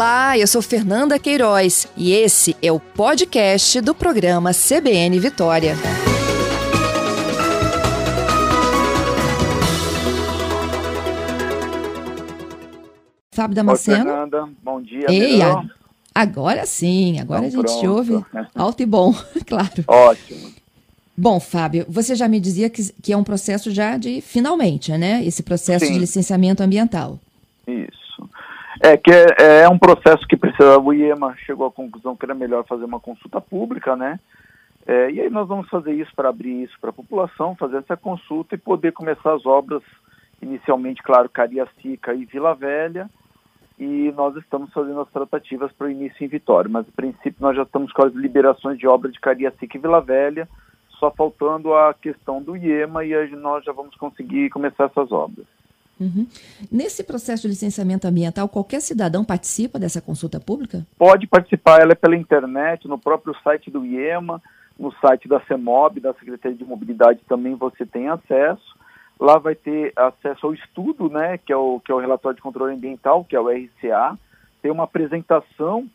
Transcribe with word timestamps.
Olá, 0.00 0.38
eu 0.38 0.46
sou 0.46 0.62
Fernanda 0.62 1.18
Queiroz 1.18 1.86
e 1.94 2.10
esse 2.10 2.56
é 2.62 2.72
o 2.72 2.80
podcast 2.80 3.82
do 3.82 3.94
programa 3.94 4.50
CBN 4.54 5.20
Vitória. 5.20 5.74
Fábio 13.30 13.54
Damasceno. 13.54 13.98
Oi, 13.98 14.04
Fernanda, 14.04 14.48
bom 14.62 14.80
dia. 14.80 15.04
Ei, 15.06 15.42
a... 15.42 15.62
agora 16.14 16.64
sim, 16.64 17.20
agora 17.20 17.46
então, 17.46 17.60
a 17.60 17.66
gente 17.66 17.80
pronto. 17.80 17.94
ouve 17.94 18.24
alto 18.56 18.82
e 18.82 18.86
bom, 18.86 19.14
claro. 19.46 19.84
Ótimo. 19.86 20.50
Bom, 21.14 21.38
Fábio, 21.38 21.84
você 21.86 22.14
já 22.14 22.26
me 22.26 22.40
dizia 22.40 22.70
que, 22.70 22.90
que 23.02 23.12
é 23.12 23.16
um 23.18 23.22
processo 23.22 23.70
já 23.70 23.98
de 23.98 24.22
finalmente, 24.22 24.90
né? 24.92 25.22
Esse 25.26 25.42
processo 25.42 25.84
sim. 25.84 25.92
de 25.92 25.98
licenciamento 25.98 26.62
ambiental. 26.62 27.18
Isso. 27.66 28.09
É 28.82 28.96
que 28.96 29.10
é, 29.10 29.62
é, 29.62 29.68
um 29.68 29.78
processo 29.78 30.26
que 30.26 30.38
precisa. 30.38 30.78
O 30.78 30.92
IEMA 30.92 31.36
chegou 31.44 31.66
à 31.66 31.70
conclusão 31.70 32.16
que 32.16 32.24
era 32.24 32.34
melhor 32.34 32.64
fazer 32.64 32.84
uma 32.84 32.98
consulta 32.98 33.38
pública, 33.38 33.94
né? 33.94 34.18
É, 34.86 35.10
e 35.10 35.20
aí 35.20 35.28
nós 35.28 35.46
vamos 35.46 35.68
fazer 35.68 35.92
isso 35.92 36.10
para 36.16 36.30
abrir 36.30 36.62
isso 36.62 36.74
para 36.80 36.88
a 36.88 36.92
população, 36.92 37.54
fazer 37.54 37.76
essa 37.76 37.94
consulta 37.94 38.54
e 38.54 38.58
poder 38.58 38.92
começar 38.92 39.34
as 39.34 39.44
obras, 39.44 39.82
inicialmente, 40.40 41.02
claro, 41.02 41.28
Cariacica 41.28 42.14
e 42.14 42.24
Vila 42.24 42.54
Velha, 42.54 43.08
e 43.78 44.10
nós 44.16 44.34
estamos 44.36 44.72
fazendo 44.72 45.00
as 45.00 45.10
tratativas 45.10 45.70
para 45.72 45.86
o 45.86 45.90
início 45.90 46.24
em 46.24 46.28
Vitória, 46.28 46.70
mas 46.70 46.88
a 46.88 46.92
princípio 46.92 47.36
nós 47.38 47.54
já 47.54 47.62
estamos 47.62 47.92
com 47.92 48.06
as 48.06 48.14
liberações 48.14 48.78
de 48.78 48.88
obra 48.88 49.10
de 49.10 49.20
Cariacica 49.20 49.76
e 49.76 49.80
Vila 49.80 50.00
Velha, 50.00 50.48
só 50.98 51.10
faltando 51.10 51.74
a 51.74 51.92
questão 51.92 52.42
do 52.42 52.56
IEMA 52.56 53.04
e 53.04 53.36
nós 53.36 53.62
já 53.62 53.72
vamos 53.72 53.94
conseguir 53.96 54.48
começar 54.48 54.84
essas 54.84 55.12
obras. 55.12 55.46
Uhum. 56.00 56.26
Nesse 56.72 57.04
processo 57.04 57.42
de 57.42 57.48
licenciamento 57.48 58.08
ambiental, 58.08 58.48
qualquer 58.48 58.80
cidadão 58.80 59.22
participa 59.22 59.78
dessa 59.78 60.00
consulta 60.00 60.40
pública? 60.40 60.86
Pode 60.98 61.26
participar, 61.26 61.82
ela 61.82 61.92
é 61.92 61.94
pela 61.94 62.16
internet, 62.16 62.88
no 62.88 62.98
próprio 62.98 63.36
site 63.44 63.70
do 63.70 63.84
IEMA, 63.84 64.42
no 64.78 64.90
site 64.92 65.28
da 65.28 65.40
CEMOB, 65.40 66.00
da 66.00 66.14
Secretaria 66.14 66.56
de 66.56 66.64
Mobilidade 66.64 67.20
também 67.28 67.54
você 67.54 67.84
tem 67.84 68.08
acesso. 68.08 68.74
Lá 69.20 69.38
vai 69.38 69.54
ter 69.54 69.92
acesso 69.94 70.46
ao 70.46 70.54
estudo, 70.54 71.10
né, 71.10 71.36
que 71.36 71.52
é 71.52 71.56
o, 71.56 71.78
que 71.78 71.92
é 71.92 71.94
o 71.94 71.98
relatório 71.98 72.36
de 72.36 72.42
controle 72.42 72.74
ambiental, 72.74 73.22
que 73.22 73.36
é 73.36 73.40
o 73.40 73.50
RCA. 73.50 74.18
Tem 74.62 74.70
uma 74.70 74.84
apresentação 74.84 75.86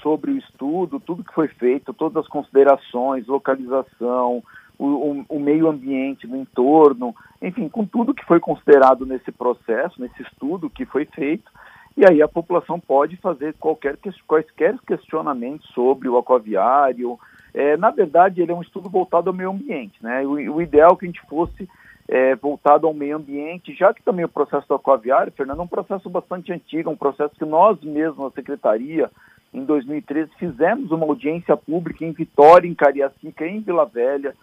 sobre 0.00 0.30
o 0.30 0.38
estudo, 0.38 0.98
tudo 0.98 1.22
que 1.22 1.34
foi 1.34 1.48
feito, 1.48 1.92
todas 1.92 2.24
as 2.24 2.28
considerações, 2.28 3.26
localização, 3.26 4.42
o, 4.84 5.24
o, 5.28 5.38
meio 5.38 5.68
ambiente 5.68 6.26
no 6.26 6.36
entorno, 6.36 7.14
enfim, 7.42 7.68
com 7.68 7.84
tudo 7.84 8.14
que 8.14 8.24
foi 8.24 8.40
considerado 8.40 9.04
nesse 9.04 9.30
processo, 9.30 10.00
nesse 10.00 10.22
estudo 10.22 10.70
que 10.70 10.86
foi 10.86 11.04
feito, 11.04 11.50
e 11.96 12.04
aí 12.08 12.22
a 12.22 12.28
população 12.28 12.80
pode 12.80 13.16
fazer 13.16 13.54
qualquer, 13.60 13.98
quaisquer 14.26 14.78
questionamentos 14.86 15.68
sobre 15.74 16.08
o 16.08 16.16
aquaviário. 16.16 17.18
É, 17.52 17.76
na 17.76 17.90
verdade, 17.90 18.40
ele 18.40 18.52
é 18.52 18.54
um 18.54 18.62
estudo 18.62 18.88
voltado 18.88 19.28
ao 19.28 19.36
meio 19.36 19.50
ambiente, 19.50 20.02
né? 20.02 20.22
O, 20.22 20.54
o 20.54 20.62
ideal 20.62 20.92
é 20.92 20.96
que 20.96 21.04
a 21.04 21.08
gente 21.08 21.20
fosse 21.28 21.68
é, 22.08 22.34
voltado 22.36 22.86
ao 22.86 22.94
meio 22.94 23.16
ambiente, 23.16 23.74
já 23.74 23.92
que 23.92 24.02
também 24.02 24.24
o 24.24 24.28
processo 24.28 24.66
do 24.66 24.74
aquaviário, 24.74 25.32
Fernando, 25.32 25.60
é 25.60 25.62
um 25.62 25.68
processo 25.68 26.08
bastante 26.08 26.52
antigo, 26.52 26.90
um 26.90 26.96
processo 26.96 27.34
que 27.34 27.44
nós 27.44 27.78
mesmos, 27.82 28.32
a 28.32 28.34
Secretaria, 28.34 29.10
em 29.52 29.64
2013, 29.64 30.30
fizemos 30.38 30.90
uma 30.90 31.04
audiência 31.04 31.56
pública 31.56 32.04
em 32.04 32.12
Vitória, 32.12 32.68
em 32.68 32.74
Cariacica, 32.74 33.46
em 33.46 33.60
Vila 33.60 33.84
Velha, 33.84 34.34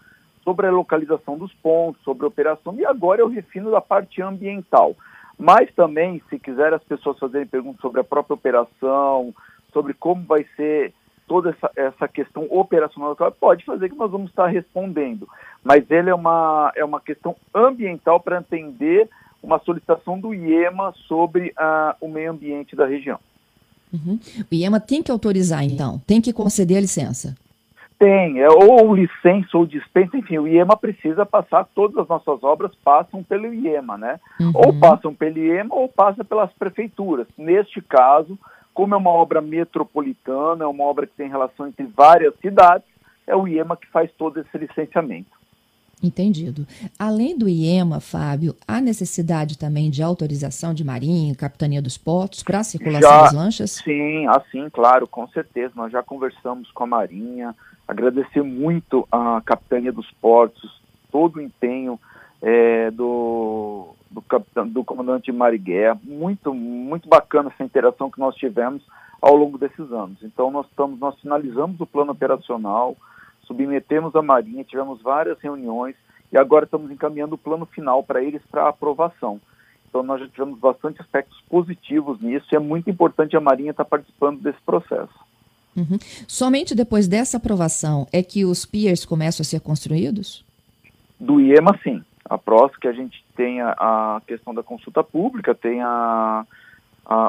sobre 0.47 0.65
a 0.65 0.71
localização 0.71 1.37
dos 1.37 1.51
pontos, 1.55 2.01
sobre 2.03 2.23
a 2.23 2.29
operação, 2.29 2.73
e 2.79 2.85
agora 2.85 3.19
eu 3.19 3.27
refino 3.27 3.69
da 3.69 3.81
parte 3.81 4.21
ambiental. 4.21 4.95
Mas 5.37 5.69
também, 5.75 6.21
se 6.29 6.39
quiser 6.39 6.73
as 6.73 6.81
pessoas 6.85 7.19
fazerem 7.19 7.45
perguntas 7.45 7.81
sobre 7.81 7.99
a 7.99 8.03
própria 8.03 8.35
operação, 8.35 9.35
sobre 9.73 9.93
como 9.93 10.23
vai 10.23 10.45
ser 10.55 10.93
toda 11.27 11.49
essa, 11.49 11.69
essa 11.75 12.07
questão 12.07 12.47
operacional, 12.49 13.13
pode 13.37 13.65
fazer 13.65 13.89
que 13.89 13.97
nós 13.97 14.09
vamos 14.09 14.29
estar 14.29 14.47
respondendo. 14.47 15.27
Mas 15.61 15.83
ele 15.91 16.09
é 16.09 16.15
uma, 16.15 16.71
é 16.77 16.85
uma 16.85 17.01
questão 17.01 17.35
ambiental 17.53 18.21
para 18.21 18.39
entender 18.39 19.09
uma 19.43 19.59
solicitação 19.59 20.17
do 20.17 20.33
IEMA 20.33 20.93
sobre 21.09 21.49
uh, 21.49 21.93
o 21.99 22.07
meio 22.07 22.31
ambiente 22.31 22.73
da 22.73 22.87
região. 22.87 23.19
Uhum. 23.91 24.17
O 24.49 24.55
IEMA 24.55 24.79
tem 24.79 25.03
que 25.03 25.11
autorizar, 25.11 25.65
então, 25.65 26.01
tem 26.07 26.21
que 26.21 26.31
conceder 26.31 26.77
a 26.77 26.81
licença. 26.81 27.35
Tem, 27.99 28.39
é, 28.39 28.47
ou 28.47 28.93
licença 28.93 29.57
ou 29.57 29.65
dispensa, 29.65 30.17
enfim, 30.17 30.37
o 30.37 30.47
IEMA 30.47 30.77
precisa 30.77 31.25
passar, 31.25 31.67
todas 31.73 31.97
as 31.97 32.07
nossas 32.07 32.43
obras 32.43 32.71
passam 32.83 33.23
pelo 33.23 33.51
IEMA, 33.51 33.97
né? 33.97 34.19
Uhum. 34.39 34.51
Ou 34.53 34.79
passam 34.79 35.15
pelo 35.15 35.39
IEMA 35.39 35.73
ou 35.73 35.87
passa 35.89 36.23
pelas 36.23 36.51
prefeituras. 36.53 37.27
Neste 37.35 37.81
caso, 37.81 38.37
como 38.71 38.93
é 38.93 38.97
uma 38.97 39.09
obra 39.09 39.41
metropolitana, 39.41 40.63
é 40.63 40.67
uma 40.67 40.83
obra 40.83 41.07
que 41.07 41.13
tem 41.13 41.27
relação 41.27 41.67
entre 41.67 41.87
várias 41.87 42.35
cidades, 42.39 42.87
é 43.25 43.35
o 43.35 43.47
IEMA 43.47 43.75
que 43.75 43.87
faz 43.87 44.11
todo 44.17 44.39
esse 44.39 44.57
licenciamento. 44.57 45.36
Entendido. 46.01 46.67
Além 46.99 47.35
do 47.35 47.49
IEMA, 47.49 47.99
Fábio, 47.99 48.55
há 48.67 48.79
necessidade 48.79 49.57
também 49.57 49.89
de 49.89 50.03
autorização 50.03 50.71
de 50.71 50.83
Marinha, 50.83 51.33
Capitania 51.35 51.81
dos 51.81 51.97
Portos 51.97 52.43
para 52.43 52.59
a 52.59 52.63
circulação 52.63 53.09
já, 53.09 53.21
das 53.23 53.33
lanchas? 53.33 53.71
Sim, 53.83 54.27
assim, 54.27 54.69
claro, 54.69 55.07
com 55.07 55.27
certeza. 55.29 55.73
Nós 55.75 55.91
já 55.91 56.03
conversamos 56.03 56.71
com 56.71 56.83
a 56.83 56.87
Marinha, 56.87 57.55
agradecer 57.87 58.43
muito 58.43 59.07
a 59.11 59.41
Capitania 59.43 59.91
dos 59.91 60.09
Portos, 60.21 60.79
todo 61.11 61.37
o 61.37 61.41
empenho 61.41 61.99
é, 62.43 62.91
do, 62.91 63.95
do, 64.11 64.21
capitão, 64.21 64.67
do 64.67 64.83
comandante 64.83 65.31
Marigué. 65.31 65.95
Muito, 66.03 66.53
muito 66.53 67.09
bacana 67.09 67.51
essa 67.51 67.63
interação 67.63 68.11
que 68.11 68.19
nós 68.19 68.35
tivemos 68.35 68.83
ao 69.19 69.35
longo 69.35 69.57
desses 69.57 69.91
anos. 69.91 70.17
Então, 70.21 70.51
nós, 70.51 70.67
estamos, 70.67 70.99
nós 70.99 71.19
finalizamos 71.19 71.79
o 71.79 71.87
plano 71.87 72.11
operacional, 72.11 72.95
submetemos 73.47 74.15
a 74.15 74.21
Marinha, 74.21 74.63
tivemos 74.63 75.01
várias 75.01 75.39
reuniões 75.39 75.95
e 76.31 76.37
agora 76.37 76.65
estamos 76.65 76.91
encaminhando 76.91 77.35
o 77.35 77.37
plano 77.37 77.65
final 77.65 78.03
para 78.03 78.21
eles 78.21 78.41
para 78.51 78.67
aprovação. 78.67 79.39
Então 79.89 80.03
nós 80.03 80.19
já 80.19 80.27
tivemos 80.27 80.59
bastante 80.59 81.01
aspectos 81.01 81.41
positivos 81.49 82.21
nisso 82.21 82.45
e 82.51 82.55
é 82.55 82.59
muito 82.59 82.89
importante 82.89 83.35
a 83.35 83.41
Marinha 83.41 83.71
estar 83.71 83.85
participando 83.85 84.41
desse 84.41 84.59
processo. 84.65 85.13
Uhum. 85.75 85.97
Somente 86.27 86.75
depois 86.75 87.07
dessa 87.07 87.37
aprovação 87.37 88.07
é 88.11 88.21
que 88.21 88.43
os 88.43 88.65
piers 88.65 89.05
começam 89.05 89.43
a 89.43 89.45
ser 89.45 89.61
construídos? 89.61 90.43
Do 91.19 91.39
IEMA, 91.39 91.79
sim. 91.83 92.03
A 92.25 92.37
próxima 92.37 92.79
que 92.81 92.87
a 92.87 92.93
gente 92.93 93.23
tem 93.35 93.61
a, 93.61 93.71
a 93.77 94.21
questão 94.27 94.53
da 94.53 94.61
consulta 94.61 95.03
pública, 95.03 95.55
tem 95.55 95.81
a, 95.81 96.45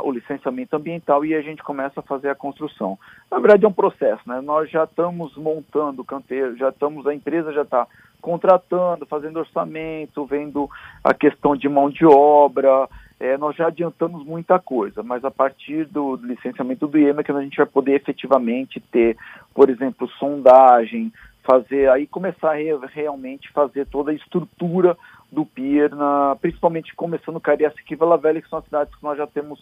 o 0.02 0.10
licenciamento 0.10 0.74
ambiental 0.74 1.24
e 1.24 1.34
a 1.34 1.40
gente 1.40 1.62
começa 1.62 2.00
a 2.00 2.02
fazer 2.02 2.28
a 2.28 2.34
construção. 2.34 2.98
Na 3.30 3.38
verdade 3.38 3.64
é 3.64 3.68
um 3.68 3.72
processo, 3.72 4.22
né? 4.26 4.40
Nós 4.40 4.68
já 4.70 4.84
estamos 4.84 5.36
montando 5.36 6.02
o 6.02 6.04
canteiro, 6.04 6.56
já 6.56 6.70
estamos, 6.70 7.06
a 7.06 7.14
empresa 7.14 7.52
já 7.52 7.62
está 7.62 7.86
contratando, 8.20 9.06
fazendo 9.06 9.38
orçamento, 9.38 10.26
vendo 10.26 10.68
a 11.04 11.14
questão 11.14 11.56
de 11.56 11.68
mão 11.68 11.88
de 11.88 12.04
obra, 12.04 12.88
é, 13.20 13.36
nós 13.36 13.56
já 13.56 13.66
adiantamos 13.66 14.24
muita 14.24 14.58
coisa, 14.58 15.02
mas 15.02 15.24
a 15.24 15.30
partir 15.30 15.86
do, 15.86 16.16
do 16.16 16.26
licenciamento 16.26 16.86
do 16.86 16.98
IEMA 16.98 17.20
é 17.20 17.24
que 17.24 17.32
a 17.32 17.40
gente 17.40 17.56
vai 17.56 17.66
poder 17.66 17.94
efetivamente 17.94 18.80
ter, 18.92 19.16
por 19.54 19.68
exemplo, 19.68 20.08
sondagem, 20.18 21.12
fazer 21.42 21.90
aí 21.90 22.06
começar 22.06 22.52
a 22.52 22.54
re, 22.54 22.76
realmente 22.92 23.50
fazer 23.52 23.86
toda 23.86 24.10
a 24.10 24.14
estrutura 24.14 24.96
do 25.30 25.44
pier, 25.44 25.94
na, 25.94 26.36
principalmente 26.40 26.94
começando 26.94 27.40
Cariacica 27.40 27.92
e 27.92 27.96
Vila 27.96 28.16
Velha, 28.16 28.40
que 28.40 28.48
são 28.48 28.58
as 28.58 28.64
cidades 28.64 28.94
que 28.94 29.02
nós 29.02 29.18
já 29.18 29.26
temos 29.26 29.60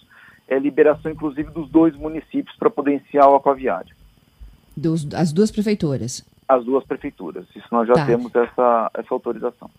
é, 0.49 0.59
liberação, 0.59 1.11
inclusive, 1.11 1.51
dos 1.51 1.69
dois 1.71 1.95
municípios 1.97 2.55
para 2.57 2.69
o 2.69 3.35
aquaviário. 3.35 3.95
Dos, 4.77 5.13
as 5.15 5.33
duas 5.33 5.51
prefeituras? 5.51 6.25
As 6.49 6.65
duas 6.65 6.85
prefeituras. 6.85 7.47
Isso 7.55 7.67
nós 7.73 7.89
já 7.89 7.95
tá. 7.95 8.07
temos 8.07 8.35
essa, 8.35 8.91
essa 8.95 9.15
autorização. 9.15 9.71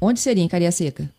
Onde 0.00 0.20
seria 0.20 0.42
em 0.42 0.48
Cariacica? 0.48 1.10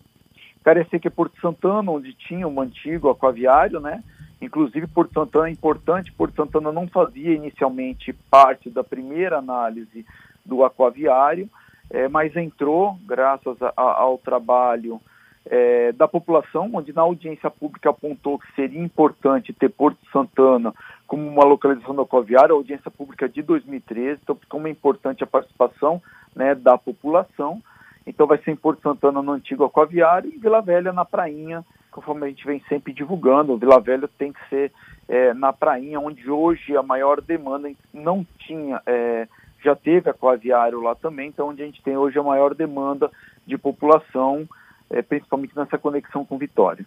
Cariacica 0.64 1.08
é 1.08 1.12
Porto 1.12 1.40
Santana, 1.40 1.92
onde 1.92 2.14
tinha 2.14 2.48
um 2.48 2.60
antigo 2.60 3.10
aquaviário, 3.10 3.80
né? 3.80 4.04
Inclusive, 4.42 4.86
Porto 4.88 5.14
Santana 5.14 5.48
é 5.48 5.52
importante, 5.52 6.12
Porto 6.12 6.36
Santana 6.36 6.72
não 6.72 6.88
fazia 6.88 7.34
inicialmente 7.34 8.14
parte 8.30 8.70
da 8.70 8.84
primeira 8.84 9.38
análise 9.38 10.06
do 10.46 10.64
aquaviário, 10.64 11.50
é, 11.90 12.08
mas 12.08 12.36
entrou 12.36 12.98
graças 13.06 13.62
a, 13.62 13.74
a, 13.76 14.02
ao 14.02 14.18
trabalho 14.18 15.02
é, 15.46 15.92
da 15.94 16.08
população, 16.08 16.70
onde 16.74 16.94
na 16.94 17.02
audiência 17.02 17.50
pública 17.50 17.90
apontou 17.90 18.38
que 18.38 18.54
seria 18.54 18.82
importante 18.82 19.54
ter 19.54 19.70
Porto 19.70 20.00
Santana 20.12 20.74
como 21.06 21.26
uma 21.26 21.46
localização 21.46 21.96
do 21.96 22.02
aquaviário, 22.02 22.54
a 22.54 22.58
audiência 22.58 22.92
pública 22.92 23.30
de 23.30 23.42
2013, 23.42 24.20
então 24.24 24.66
é 24.66 24.70
importante 24.70 25.24
a 25.24 25.28
participação 25.28 26.02
né, 26.36 26.54
da 26.54 26.78
população. 26.78 27.62
Então 28.06 28.28
vai 28.28 28.38
ser 28.40 28.52
em 28.52 28.56
Porto 28.56 28.82
Santana 28.82 29.22
no 29.22 29.32
antigo 29.32 29.64
aquaviário 29.64 30.32
e 30.34 30.38
Vila 30.38 30.62
Velha 30.62 30.94
na 30.94 31.04
prainha, 31.04 31.64
conforme 31.92 32.26
a 32.26 32.30
gente 32.30 32.46
vem 32.46 32.62
sempre 32.70 32.94
divulgando. 32.94 33.58
Vila 33.58 33.80
Velha 33.80 34.10
tem 34.18 34.32
que 34.32 34.50
ser 34.50 34.72
é, 35.08 35.34
na 35.34 35.52
prainha, 35.52 36.00
onde 36.00 36.30
hoje 36.30 36.76
a 36.76 36.84
maior 36.84 37.22
demanda 37.22 37.70
não 37.94 38.26
tinha, 38.40 38.82
é, 38.86 39.28
já 39.68 39.76
teve 39.76 40.10
aquaviário 40.10 40.82
lá 40.82 40.96
também, 40.96 41.28
então 41.28 41.50
onde 41.50 41.62
a 41.62 41.66
gente 41.66 41.82
tem 41.82 41.98
hoje 41.98 42.18
a 42.18 42.24
maior 42.24 42.56
demanda 42.56 43.12
de 43.46 43.58
população, 43.58 44.48
é, 44.90 45.02
principalmente 45.02 45.56
nessa 45.56 45.78
conexão 45.78 46.24
com 46.26 46.38
Vitória. 46.38 46.86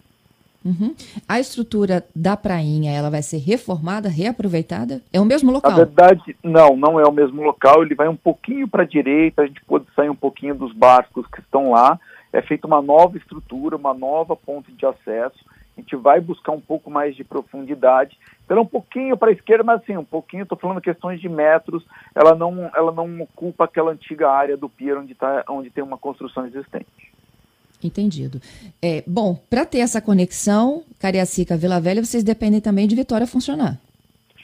Uhum. 0.63 0.95
A 1.27 1.39
estrutura 1.39 2.05
da 2.15 2.37
prainha, 2.37 2.91
ela 2.91 3.09
vai 3.09 3.21
ser 3.21 3.37
reformada, 3.37 4.09
reaproveitada? 4.09 5.01
É 5.11 5.19
o 5.19 5.25
mesmo 5.25 5.51
local? 5.51 5.71
Na 5.71 5.77
verdade, 5.77 6.35
não, 6.43 6.75
não 6.75 6.99
é 6.99 7.03
o 7.03 7.11
mesmo 7.11 7.41
local. 7.41 7.83
Ele 7.83 7.95
vai 7.95 8.07
um 8.07 8.15
pouquinho 8.15 8.67
para 8.67 8.83
a 8.83 8.87
direita, 8.87 9.41
a 9.41 9.47
gente 9.47 9.63
pode 9.65 9.85
sair 9.95 10.09
um 10.09 10.15
pouquinho 10.15 10.53
dos 10.53 10.71
barcos 10.73 11.25
que 11.27 11.39
estão 11.39 11.71
lá. 11.71 11.99
É 12.31 12.41
feita 12.41 12.67
uma 12.67 12.81
nova 12.81 13.17
estrutura, 13.17 13.75
uma 13.75 13.93
nova 13.93 14.35
ponte 14.35 14.71
de 14.71 14.85
acesso. 14.85 15.39
A 15.77 15.81
gente 15.81 15.95
vai 15.95 16.19
buscar 16.19 16.51
um 16.51 16.59
pouco 16.59 16.91
mais 16.91 17.15
de 17.15 17.23
profundidade. 17.23 18.17
Então, 18.45 18.57
é 18.57 18.61
um 18.61 18.65
pouquinho 18.65 19.15
para 19.15 19.29
a 19.29 19.33
esquerda, 19.33 19.63
mas 19.63 19.81
assim, 19.81 19.95
um 19.97 20.03
pouquinho, 20.03 20.43
estou 20.43 20.57
falando 20.57 20.81
questões 20.81 21.21
de 21.21 21.29
metros. 21.29 21.83
Ela 22.13 22.35
não, 22.35 22.69
ela 22.75 22.91
não 22.91 23.21
ocupa 23.21 23.65
aquela 23.65 23.91
antiga 23.91 24.29
área 24.29 24.57
do 24.57 24.67
pier 24.67 24.97
onde, 24.97 25.15
tá, 25.15 25.43
onde 25.49 25.69
tem 25.69 25.83
uma 25.83 25.97
construção 25.97 26.45
existente. 26.45 27.11
Entendido. 27.83 28.39
É, 28.81 29.03
bom, 29.07 29.39
para 29.49 29.65
ter 29.65 29.79
essa 29.79 30.01
conexão, 30.01 30.83
Cariacica, 30.99 31.57
Vila 31.57 31.79
Velha, 31.79 32.03
vocês 32.03 32.23
dependem 32.23 32.61
também 32.61 32.87
de 32.87 32.95
Vitória 32.95 33.25
funcionar. 33.25 33.79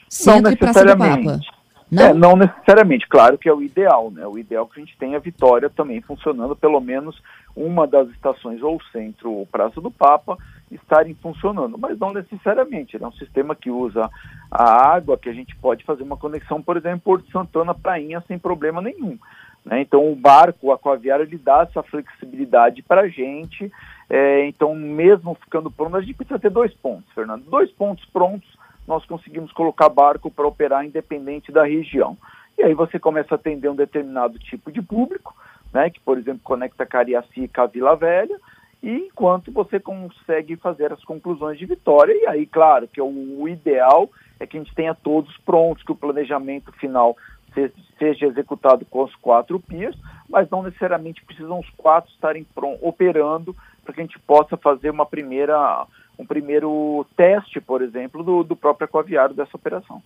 Centro 0.08 0.42
não 0.42 0.50
necessariamente. 0.50 1.46
Não? 1.90 2.02
É, 2.02 2.12
não 2.12 2.36
necessariamente, 2.36 3.08
claro 3.08 3.38
que 3.38 3.48
é 3.48 3.52
o 3.52 3.62
ideal, 3.62 4.10
né? 4.10 4.26
O 4.26 4.38
ideal 4.38 4.68
é 4.70 4.74
que 4.74 4.80
a 4.80 4.84
gente 4.84 4.96
tenha 4.98 5.18
Vitória 5.18 5.70
também 5.70 6.02
funcionando, 6.02 6.54
pelo 6.54 6.80
menos 6.80 7.18
uma 7.56 7.86
das 7.86 8.08
estações, 8.10 8.62
ou 8.62 8.78
Centro 8.92 9.32
ou 9.32 9.46
Praça 9.46 9.80
do 9.80 9.90
Papa, 9.90 10.36
estarem 10.70 11.14
funcionando, 11.14 11.78
mas 11.78 11.98
não 11.98 12.12
necessariamente. 12.12 12.96
É 13.02 13.06
um 13.06 13.12
sistema 13.12 13.54
que 13.54 13.70
usa 13.70 14.10
a 14.50 14.94
água, 14.94 15.18
que 15.18 15.28
a 15.28 15.32
gente 15.32 15.56
pode 15.56 15.84
fazer 15.84 16.02
uma 16.02 16.16
conexão, 16.16 16.62
por 16.62 16.76
exemplo, 16.76 17.00
Porto 17.00 17.30
Santana, 17.30 17.74
Prainha, 17.74 18.22
sem 18.26 18.38
problema 18.38 18.80
nenhum. 18.80 19.18
Né? 19.64 19.82
Então, 19.82 20.10
o 20.10 20.16
barco, 20.16 20.68
o 20.68 20.72
aquaviário, 20.72 21.24
ele 21.24 21.38
dá 21.38 21.66
essa 21.68 21.82
flexibilidade 21.82 22.82
para 22.82 23.02
a 23.02 23.08
gente. 23.08 23.70
É, 24.08 24.46
então, 24.46 24.74
mesmo 24.74 25.34
ficando 25.34 25.70
pronto, 25.70 25.96
a 25.96 26.00
gente 26.00 26.14
precisa 26.14 26.38
ter 26.38 26.50
dois 26.50 26.72
pontos, 26.74 27.12
Fernando. 27.12 27.44
Dois 27.44 27.70
pontos 27.72 28.04
prontos, 28.06 28.48
nós 28.86 29.04
conseguimos 29.04 29.52
colocar 29.52 29.88
barco 29.88 30.30
para 30.30 30.46
operar 30.46 30.84
independente 30.84 31.52
da 31.52 31.64
região. 31.64 32.16
E 32.56 32.62
aí 32.62 32.74
você 32.74 32.98
começa 32.98 33.34
a 33.34 33.36
atender 33.36 33.68
um 33.68 33.76
determinado 33.76 34.38
tipo 34.38 34.72
de 34.72 34.82
público, 34.82 35.34
né, 35.72 35.90
que, 35.90 36.00
por 36.00 36.18
exemplo, 36.18 36.40
conecta 36.42 36.86
Cariacica 36.86 37.62
a 37.62 37.66
Vila 37.66 37.94
Velha, 37.94 38.36
e 38.82 38.90
enquanto 38.90 39.50
você 39.50 39.80
consegue 39.80 40.56
fazer 40.56 40.92
as 40.92 41.02
conclusões 41.04 41.58
de 41.58 41.66
vitória, 41.66 42.12
e 42.12 42.26
aí, 42.26 42.46
claro, 42.46 42.86
que 42.86 43.00
o, 43.00 43.40
o 43.40 43.48
ideal 43.48 44.08
é 44.38 44.46
que 44.46 44.56
a 44.56 44.60
gente 44.60 44.74
tenha 44.74 44.94
todos 44.94 45.36
prontos, 45.38 45.82
que 45.82 45.92
o 45.92 45.96
planejamento 45.96 46.70
final 46.72 47.16
seja 47.98 48.26
executado 48.26 48.84
com 48.84 49.02
os 49.02 49.14
quatro 49.16 49.58
piers, 49.58 49.96
mas 50.28 50.48
não 50.48 50.62
necessariamente 50.62 51.24
precisam 51.24 51.58
os 51.58 51.68
quatro 51.70 52.10
estarem 52.12 52.46
operando 52.80 53.56
para 53.82 53.94
que 53.94 54.00
a 54.00 54.04
gente 54.04 54.18
possa 54.20 54.56
fazer 54.56 54.90
uma 54.90 55.06
primeira, 55.06 55.86
um 56.18 56.24
primeiro 56.24 57.04
teste, 57.16 57.60
por 57.60 57.82
exemplo, 57.82 58.22
do, 58.22 58.44
do 58.44 58.54
próprio 58.54 58.84
aquaviário 58.84 59.34
dessa 59.34 59.56
operação. 59.56 60.00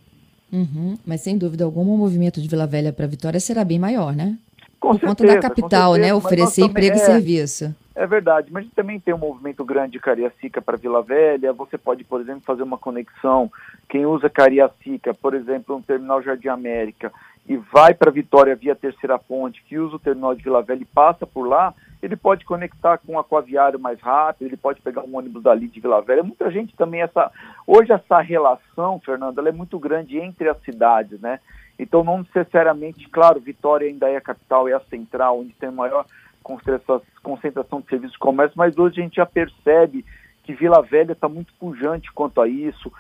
Uhum, 0.51 0.97
mas 1.05 1.21
sem 1.21 1.37
dúvida 1.37 1.65
alguma 1.65 1.93
o 1.93 1.99
movimento 1.99 2.41
de 2.41 2.49
Vila 2.49 2.67
Velha 2.67 2.93
para 2.93 3.07
Vitória 3.07 3.41
será 3.41 3.65
bem 3.65 3.79
maior, 3.79 4.15
né? 4.15 4.39
Com 4.79 4.91
Por 4.91 5.01
certeza, 5.01 5.15
conta 5.15 5.35
da 5.35 5.41
capital, 5.41 5.95
né? 5.97 6.15
Oferecer 6.15 6.63
emprego 6.63 6.97
e 6.97 7.01
serviço. 7.01 7.75
É 7.95 8.07
verdade, 8.07 8.51
mas 8.51 8.67
também 8.71 8.99
tem 8.99 9.13
um 9.13 9.19
movimento 9.19 9.65
grande 9.65 9.93
de 9.93 10.01
Cariacica 10.01 10.63
para 10.63 10.79
Vila 10.79 11.03
Velha. 11.03 11.53
Você 11.53 11.77
pode, 11.77 12.05
por 12.05 12.21
exemplo, 12.21 12.43
fazer 12.43 12.63
uma 12.63 12.79
conexão. 12.79 13.51
Quem 13.89 14.07
usa 14.07 14.31
Cariacica, 14.31 15.13
por 15.13 15.35
exemplo, 15.35 15.77
no 15.77 15.83
terminal 15.83 16.23
Jardim 16.23 16.49
América, 16.49 17.13
e 17.47 17.57
vai 17.57 17.93
para 17.93 18.11
Vitória 18.11 18.57
via 18.57 18.75
Terceira 18.75 19.19
Ponte, 19.19 19.63
que 19.65 19.79
usa 19.79 19.97
o 19.97 19.99
terminal 19.99 20.35
de 20.35 20.43
Vila 20.43 20.63
Velha 20.63 20.83
e 20.83 20.87
passa 20.87 21.27
por 21.27 21.47
lá, 21.47 21.75
ele 22.03 22.17
pode 22.17 22.45
conectar 22.45 22.99
com 22.99 23.15
o 23.15 23.19
aquaviário 23.19 23.79
mais 23.79 24.01
rápido, 24.01 24.49
ele 24.49 24.57
pode 24.57 24.81
pegar 24.81 25.03
um 25.03 25.17
ônibus 25.17 25.43
dali 25.43 25.69
de 25.69 25.81
Vila 25.81 26.01
Velha. 26.01 26.23
Muita 26.23 26.51
gente 26.51 26.75
também, 26.77 27.03
essa 27.03 27.31
hoje 27.67 27.93
essa 27.93 28.21
relação, 28.21 29.01
Fernando, 29.01 29.39
ela 29.39 29.49
é 29.49 29.53
muito 29.53 29.79
grande 29.79 30.19
entre 30.19 30.49
as 30.49 30.61
cidades, 30.63 31.21
né? 31.21 31.41
Então 31.79 32.05
não 32.05 32.19
necessariamente, 32.19 33.09
claro, 33.09 33.41
Vitória 33.41 33.89
ainda 33.89 34.09
é 34.09 34.17
a 34.17 34.21
capital, 34.21 34.69
é 34.69 34.73
a 34.73 34.81
central, 34.81 35.41
onde 35.41 35.53
tem 35.55 35.71
maior 35.71 36.07
concentração 36.43 37.81
de 37.81 37.89
serviços 37.89 38.13
de 38.13 38.19
comércio, 38.19 38.57
mas 38.57 38.77
hoje 38.77 39.01
a 39.01 39.05
gente 39.05 39.17
já 39.17 39.27
percebe 39.27 40.05
que 40.43 40.55
Vila 40.55 40.83
Velha 40.83 41.13
está 41.13 41.29
muito 41.29 41.53
pujante 41.55 42.13
quanto 42.13 42.41
a 42.41 42.49
isso. 42.49 42.93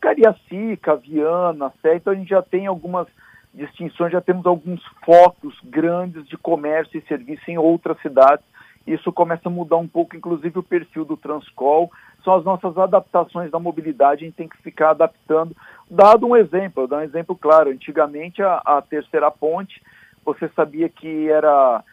Cariacica, 0.00 0.96
Viana, 0.96 1.72
Sé, 1.82 1.96
então 1.96 2.12
a 2.12 2.16
gente 2.16 2.30
já 2.30 2.42
tem 2.42 2.66
algumas 2.66 3.06
distinções, 3.52 4.12
já 4.12 4.20
temos 4.20 4.46
alguns 4.46 4.82
focos 5.04 5.58
grandes 5.64 6.26
de 6.26 6.36
comércio 6.36 6.98
e 6.98 7.06
serviço 7.06 7.50
em 7.50 7.58
outras 7.58 8.00
cidades. 8.00 8.44
Isso 8.86 9.12
começa 9.12 9.48
a 9.48 9.52
mudar 9.52 9.76
um 9.76 9.86
pouco, 9.86 10.16
inclusive 10.16 10.58
o 10.58 10.62
perfil 10.62 11.04
do 11.04 11.16
Transcol. 11.16 11.92
São 12.24 12.34
as 12.34 12.44
nossas 12.44 12.76
adaptações 12.78 13.50
da 13.50 13.58
mobilidade, 13.58 14.24
a 14.24 14.26
gente 14.26 14.36
tem 14.36 14.48
que 14.48 14.56
ficar 14.62 14.90
adaptando. 14.90 15.54
Dado 15.88 16.26
um 16.26 16.36
exemplo, 16.36 16.88
dar 16.88 16.98
um 16.98 17.02
exemplo 17.02 17.36
claro. 17.36 17.70
Antigamente, 17.70 18.42
a, 18.42 18.60
a 18.64 18.82
terceira 18.82 19.30
ponte, 19.30 19.82
você 20.24 20.48
sabia 20.56 20.88
que 20.88 21.28
era 21.28 21.84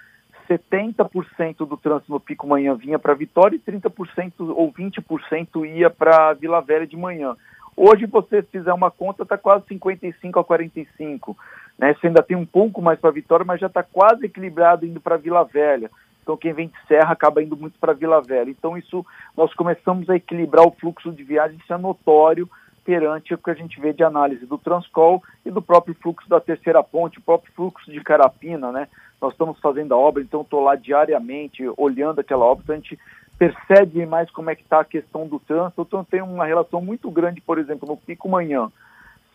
70% 0.48 1.68
do 1.68 1.78
trânsito 1.78 2.12
no 2.12 2.20
pico 2.20 2.48
manhã 2.48 2.76
vinha 2.76 2.98
para 2.98 3.14
Vitória 3.14 3.56
e 3.56 3.60
30% 3.60 4.34
ou 4.40 4.72
20% 4.72 5.66
ia 5.66 5.90
para 5.90 6.34
Vila 6.34 6.62
Velha 6.62 6.88
de 6.88 6.96
manhã. 6.96 7.36
Hoje, 7.76 8.08
você 8.08 8.42
fizer 8.42 8.74
uma 8.74 8.90
conta, 8.90 9.24
está 9.24 9.38
quase 9.38 9.66
55 9.68 10.40
a 10.40 10.44
45. 10.44 11.38
Né? 11.78 11.94
Você 11.94 12.08
ainda 12.08 12.24
tem 12.24 12.36
um 12.36 12.46
pouco 12.46 12.82
mais 12.82 13.00
para 13.00 13.12
Vitória, 13.12 13.46
mas 13.46 13.60
já 13.60 13.68
está 13.68 13.84
quase 13.84 14.26
equilibrado 14.26 14.86
indo 14.86 15.00
para 15.00 15.18
Vila 15.18 15.44
Velha. 15.44 15.92
Então, 16.24 16.36
quem 16.36 16.54
vem 16.54 16.68
de 16.68 16.88
Serra 16.88 17.12
acaba 17.12 17.42
indo 17.42 17.56
muito 17.56 17.78
para 17.80 17.94
Vila 17.94 18.22
Velha. 18.22 18.50
Então, 18.50 18.78
isso 18.78 19.06
nós 19.36 19.54
começamos 19.54 20.10
a 20.10 20.16
equilibrar 20.16 20.66
o 20.66 20.72
fluxo 20.72 21.12
de 21.12 21.24
viagem, 21.24 21.58
isso 21.58 21.72
é 21.72 21.78
notório 21.78 22.50
perante 22.84 23.34
o 23.34 23.38
que 23.38 23.52
a 23.52 23.54
gente 23.54 23.80
vê 23.80 23.92
de 23.92 24.02
análise 24.02 24.46
do 24.46 24.58
Transcol 24.58 25.22
e 25.46 25.52
do 25.52 25.62
próprio 25.62 25.94
fluxo 25.94 26.28
da 26.30 26.40
terceira 26.40 26.82
ponte, 26.82 27.20
o 27.20 27.22
próprio 27.22 27.52
fluxo 27.54 27.92
de 27.92 28.00
Carapina, 28.00 28.72
né? 28.72 28.88
Nós 29.22 29.32
estamos 29.32 29.60
fazendo 29.60 29.94
a 29.94 29.98
obra, 29.98 30.22
então 30.22 30.42
estou 30.42 30.62
lá 30.62 30.76
diariamente 30.76 31.64
olhando 31.76 32.20
aquela 32.20 32.46
obra, 32.46 32.64
então 32.64 32.76
a 32.76 32.80
gente 32.80 33.00
percebe 33.38 34.06
mais 34.06 34.30
como 34.32 34.50
é 34.50 34.56
que 34.56 34.64
está 34.64 34.82
a 34.82 34.86
questão 34.86 35.28
do 35.28 35.40
trânsito. 35.40 35.82
Então 35.82 36.04
tem 36.04 36.22
uma 36.22 36.46
relação 36.46 36.82
muito 36.82 37.10
grande, 37.10 37.42
por 37.42 37.58
exemplo, 37.58 37.88
no 37.88 37.98
Pico 37.98 38.28
Manhã, 38.30 38.72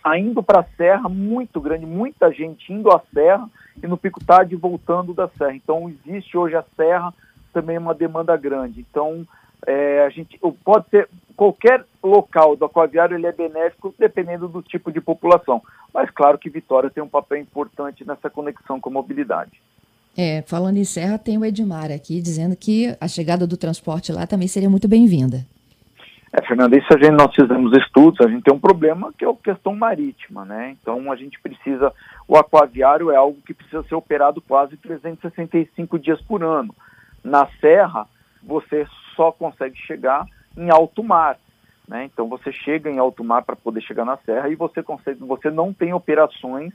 saindo 0.02 0.42
para 0.42 0.60
a 0.60 0.76
Serra, 0.76 1.08
muito 1.08 1.60
grande, 1.60 1.86
muita 1.86 2.32
gente 2.32 2.72
indo 2.72 2.90
à 2.90 3.00
Serra 3.12 3.48
e 3.82 3.86
no 3.86 3.96
Pico 3.96 4.24
Tarde 4.24 4.56
voltando 4.56 5.14
da 5.14 5.28
Serra. 5.28 5.54
Então 5.54 5.88
existe 5.88 6.36
hoje 6.36 6.56
a 6.56 6.64
Serra 6.76 7.14
também 7.52 7.78
uma 7.78 7.94
demanda 7.94 8.36
grande. 8.36 8.84
Então 8.90 9.26
é, 9.66 10.04
a 10.04 10.10
gente 10.10 10.38
pode 10.64 10.88
ser 10.88 11.08
qualquer 11.36 11.84
local 12.02 12.56
do 12.56 12.64
aquaviário 12.64 13.16
ele 13.16 13.26
é 13.26 13.32
benéfico 13.32 13.94
dependendo 13.98 14.48
do 14.48 14.62
tipo 14.62 14.90
de 14.90 15.00
população. 15.00 15.62
Mas 15.94 16.10
claro 16.10 16.38
que 16.38 16.50
Vitória 16.50 16.90
tem 16.90 17.02
um 17.02 17.08
papel 17.08 17.38
importante 17.38 18.04
nessa 18.04 18.28
conexão 18.28 18.80
com 18.80 18.90
a 18.90 18.92
mobilidade. 18.92 19.62
É, 20.16 20.42
falando 20.42 20.76
em 20.76 20.84
Serra, 20.84 21.18
tem 21.18 21.38
o 21.38 21.44
Edmar 21.44 21.90
aqui 21.90 22.20
dizendo 22.20 22.54
que 22.54 22.94
a 23.00 23.08
chegada 23.08 23.46
do 23.46 23.56
transporte 23.56 24.12
lá 24.12 24.26
também 24.26 24.46
seria 24.46 24.68
muito 24.68 24.86
bem-vinda. 24.86 25.46
É, 26.32 26.42
Fernanda, 26.46 26.78
isso 26.78 26.88
a 26.90 26.98
gente, 26.98 27.12
nós 27.12 27.34
fizemos 27.34 27.76
estudos, 27.76 28.24
a 28.24 28.28
gente 28.28 28.42
tem 28.42 28.54
um 28.54 28.58
problema 28.58 29.12
que 29.18 29.24
é 29.24 29.28
a 29.28 29.34
questão 29.34 29.74
marítima, 29.74 30.44
né? 30.46 30.76
Então 30.80 31.12
a 31.12 31.16
gente 31.16 31.38
precisa, 31.40 31.92
o 32.26 32.36
aquaviário 32.36 33.10
é 33.10 33.16
algo 33.16 33.38
que 33.44 33.52
precisa 33.52 33.82
ser 33.84 33.94
operado 33.94 34.40
quase 34.40 34.76
365 34.78 35.98
dias 35.98 36.20
por 36.22 36.42
ano. 36.42 36.74
Na 37.22 37.46
Serra, 37.60 38.06
você 38.42 38.86
só 39.14 39.30
consegue 39.30 39.76
chegar 39.76 40.26
em 40.56 40.70
alto 40.70 41.02
mar, 41.04 41.38
né? 41.86 42.04
Então 42.04 42.28
você 42.28 42.50
chega 42.50 42.90
em 42.90 42.98
alto 42.98 43.22
mar 43.22 43.42
para 43.42 43.56
poder 43.56 43.82
chegar 43.82 44.06
na 44.06 44.16
Serra 44.18 44.48
e 44.48 44.54
você 44.54 44.82
consegue, 44.82 45.20
você 45.20 45.50
não 45.50 45.72
tem 45.72 45.92
operações 45.92 46.72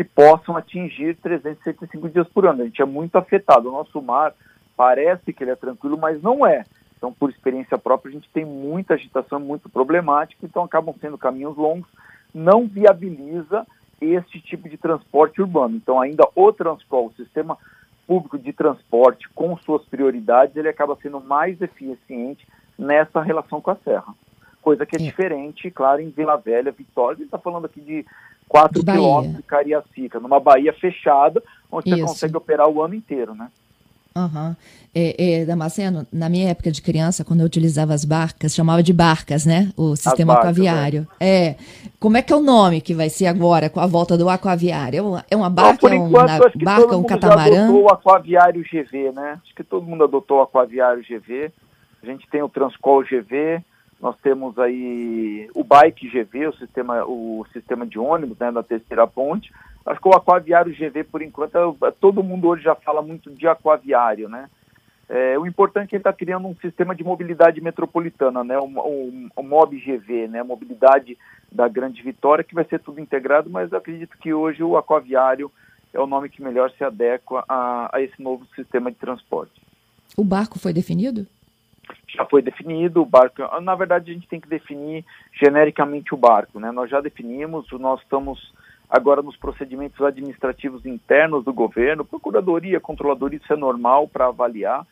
que 0.00 0.04
possam 0.04 0.56
atingir 0.56 1.14
365 1.16 2.08
dias 2.08 2.26
por 2.28 2.46
ano. 2.46 2.62
A 2.62 2.64
gente 2.64 2.80
é 2.80 2.86
muito 2.86 3.16
afetado. 3.16 3.68
O 3.68 3.72
nosso 3.72 4.00
mar 4.00 4.32
parece 4.74 5.30
que 5.30 5.44
ele 5.44 5.50
é 5.50 5.54
tranquilo, 5.56 5.98
mas 5.98 6.22
não 6.22 6.46
é. 6.46 6.64
Então, 6.96 7.12
por 7.12 7.28
experiência 7.28 7.76
própria, 7.76 8.08
a 8.08 8.14
gente 8.14 8.30
tem 8.30 8.42
muita 8.42 8.94
agitação, 8.94 9.38
muito 9.38 9.68
problemática, 9.68 10.46
então 10.46 10.64
acabam 10.64 10.94
sendo 10.98 11.18
caminhos 11.18 11.54
longos, 11.54 11.86
não 12.32 12.66
viabiliza 12.66 13.66
este 14.00 14.40
tipo 14.40 14.70
de 14.70 14.78
transporte 14.78 15.42
urbano. 15.42 15.76
Então, 15.76 16.00
ainda 16.00 16.26
o 16.34 16.50
transporte, 16.50 17.20
o 17.20 17.24
sistema 17.24 17.58
público 18.06 18.38
de 18.38 18.54
transporte, 18.54 19.28
com 19.34 19.54
suas 19.58 19.84
prioridades, 19.84 20.56
ele 20.56 20.70
acaba 20.70 20.96
sendo 21.02 21.20
mais 21.20 21.60
eficiente 21.60 22.48
nessa 22.78 23.20
relação 23.20 23.60
com 23.60 23.70
a 23.70 23.76
serra. 23.76 24.14
Coisa 24.62 24.86
que 24.86 24.96
é, 24.96 24.98
é. 24.98 25.02
diferente, 25.02 25.70
claro, 25.70 26.00
em 26.00 26.08
Vila 26.08 26.38
Velha, 26.38 26.72
Vitória, 26.72 27.16
ele 27.16 27.24
está 27.24 27.38
falando 27.38 27.66
aqui 27.66 27.82
de 27.82 28.06
4 28.50 28.84
quilômetros 28.84 29.36
de 29.36 29.42
Cariacica, 29.44 30.18
numa 30.18 30.40
baía 30.40 30.72
fechada, 30.72 31.40
onde 31.70 31.88
Isso. 31.88 32.00
você 32.00 32.04
consegue 32.04 32.36
operar 32.36 32.68
o 32.68 32.82
ano 32.82 32.94
inteiro, 32.96 33.32
né? 33.32 33.48
Uhum. 34.16 34.56
É, 34.92 35.42
é, 35.42 35.44
Damasceno, 35.44 36.04
na 36.12 36.28
minha 36.28 36.50
época 36.50 36.72
de 36.72 36.82
criança, 36.82 37.24
quando 37.24 37.40
eu 37.40 37.46
utilizava 37.46 37.94
as 37.94 38.04
barcas, 38.04 38.52
chamava 38.52 38.82
de 38.82 38.92
barcas, 38.92 39.46
né? 39.46 39.70
O 39.76 39.94
sistema 39.94 40.34
barcas, 40.34 40.50
aquaviário. 40.50 41.06
É. 41.20 41.46
é. 41.46 41.56
Como 42.00 42.16
é 42.16 42.22
que 42.22 42.32
é 42.32 42.36
o 42.36 42.40
nome 42.40 42.80
que 42.80 42.92
vai 42.92 43.08
ser 43.08 43.26
agora 43.26 43.70
com 43.70 43.78
a 43.78 43.86
volta 43.86 44.18
do 44.18 44.28
aquaviário? 44.28 44.98
É 44.98 45.02
uma, 45.02 45.24
é 45.30 45.36
uma 45.36 45.48
barca, 45.48 45.88
Não, 45.88 46.08
enquanto, 46.08 46.28
é 46.28 46.38
uma 46.38 46.64
barca, 46.64 46.96
um 46.96 47.04
catamarã? 47.04 47.54
Já 47.54 47.64
adotou 47.66 47.82
o 47.84 47.92
aquaviário 47.92 48.64
GV, 48.64 49.12
né? 49.12 49.38
Acho 49.44 49.54
que 49.54 49.62
todo 49.62 49.86
mundo 49.86 50.02
adotou 50.02 50.38
o 50.38 50.42
aquaviário 50.42 51.04
GV. 51.04 51.52
A 52.02 52.06
gente 52.06 52.28
tem 52.28 52.42
o 52.42 52.48
Transcol 52.48 53.04
GV, 53.04 53.62
nós 54.00 54.16
temos 54.22 54.58
aí 54.58 55.50
o 55.54 55.62
Bike 55.62 56.08
GV, 56.08 56.48
o 56.48 56.56
sistema, 56.56 57.04
o 57.04 57.44
sistema 57.52 57.86
de 57.86 57.98
ônibus 57.98 58.38
né, 58.38 58.50
da 58.50 58.62
terceira 58.62 59.06
ponte. 59.06 59.52
Acho 59.84 60.00
que 60.00 60.08
o 60.08 60.14
aquaviário 60.14 60.72
GV, 60.72 61.04
por 61.04 61.20
enquanto, 61.20 61.76
é, 61.84 61.90
todo 61.90 62.22
mundo 62.22 62.48
hoje 62.48 62.62
já 62.62 62.74
fala 62.74 63.02
muito 63.02 63.30
de 63.30 63.46
aquaviário, 63.46 64.28
né? 64.28 64.48
É, 65.08 65.36
o 65.36 65.44
importante 65.44 65.86
é 65.86 65.88
que 65.88 65.96
ele 65.96 66.00
está 66.00 66.12
criando 66.12 66.46
um 66.46 66.54
sistema 66.56 66.94
de 66.94 67.02
mobilidade 67.02 67.60
metropolitana, 67.60 68.44
né? 68.44 68.56
O, 68.58 68.64
o, 68.64 69.28
o 69.36 69.42
MOB 69.42 69.76
GV, 69.78 70.28
né? 70.28 70.42
Mobilidade 70.42 71.18
da 71.50 71.66
Grande 71.68 72.00
Vitória, 72.00 72.44
que 72.44 72.54
vai 72.54 72.64
ser 72.64 72.78
tudo 72.78 73.00
integrado, 73.00 73.50
mas 73.50 73.72
acredito 73.72 74.16
que 74.18 74.32
hoje 74.32 74.62
o 74.62 74.76
aquaviário 74.76 75.50
é 75.92 76.00
o 76.00 76.06
nome 76.06 76.28
que 76.28 76.42
melhor 76.42 76.70
se 76.70 76.84
adequa 76.84 77.44
a, 77.48 77.90
a 77.92 78.00
esse 78.00 78.22
novo 78.22 78.46
sistema 78.54 78.90
de 78.90 78.98
transporte. 78.98 79.60
O 80.16 80.24
barco 80.24 80.58
foi 80.58 80.72
definido? 80.72 81.26
Já 82.08 82.24
foi 82.24 82.42
definido, 82.42 83.02
o 83.02 83.06
barco. 83.06 83.42
Na 83.60 83.74
verdade, 83.74 84.10
a 84.10 84.14
gente 84.14 84.28
tem 84.28 84.40
que 84.40 84.48
definir 84.48 85.04
genericamente 85.32 86.14
o 86.14 86.16
barco, 86.16 86.58
né? 86.58 86.70
Nós 86.70 86.90
já 86.90 87.00
definimos, 87.00 87.70
nós 87.72 88.00
estamos 88.00 88.52
agora 88.88 89.22
nos 89.22 89.36
procedimentos 89.36 90.00
administrativos 90.04 90.84
internos 90.84 91.44
do 91.44 91.52
governo, 91.52 92.04
procuradoria, 92.04 92.80
controladoria, 92.80 93.38
isso 93.38 93.52
é 93.52 93.56
normal 93.56 94.08
para 94.08 94.26
avaliar. 94.26 94.84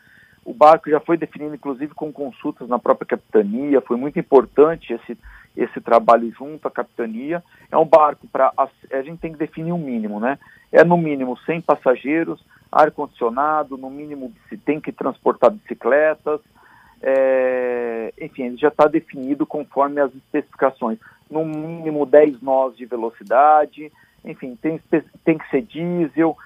O 0.44 0.54
barco 0.54 0.88
já 0.88 1.00
foi 1.00 1.16
definido, 1.16 1.54
inclusive, 1.54 1.92
com 1.94 2.12
consultas 2.12 2.68
na 2.68 2.78
própria 2.78 3.06
capitania, 3.06 3.80
foi 3.80 3.96
muito 3.96 4.18
importante 4.18 4.92
esse, 4.92 5.18
esse 5.56 5.80
trabalho 5.80 6.32
junto 6.32 6.66
à 6.66 6.70
capitania. 6.70 7.42
É 7.70 7.76
um 7.76 7.84
barco 7.84 8.26
para. 8.28 8.52
A 8.56 9.02
gente 9.02 9.18
tem 9.18 9.32
que 9.32 9.38
definir 9.38 9.72
um 9.72 9.78
mínimo, 9.78 10.20
né? 10.20 10.38
É 10.72 10.84
no 10.84 10.96
mínimo 10.96 11.36
100 11.44 11.62
passageiros, 11.62 12.42
ar-condicionado, 12.70 13.76
no 13.76 13.90
mínimo 13.90 14.32
se 14.48 14.56
tem 14.56 14.80
que 14.80 14.92
transportar 14.92 15.50
bicicletas, 15.50 16.40
é, 17.02 18.12
enfim, 18.20 18.44
ele 18.44 18.56
já 18.56 18.68
está 18.68 18.86
definido 18.86 19.46
conforme 19.46 20.00
as 20.00 20.14
especificações. 20.14 20.98
No 21.30 21.44
mínimo 21.44 22.06
10 22.06 22.40
nós 22.40 22.76
de 22.76 22.86
velocidade, 22.86 23.92
enfim, 24.24 24.56
tem, 24.60 24.80
tem 25.24 25.38
que 25.38 25.50
ser 25.50 25.62
diesel, 25.62 26.36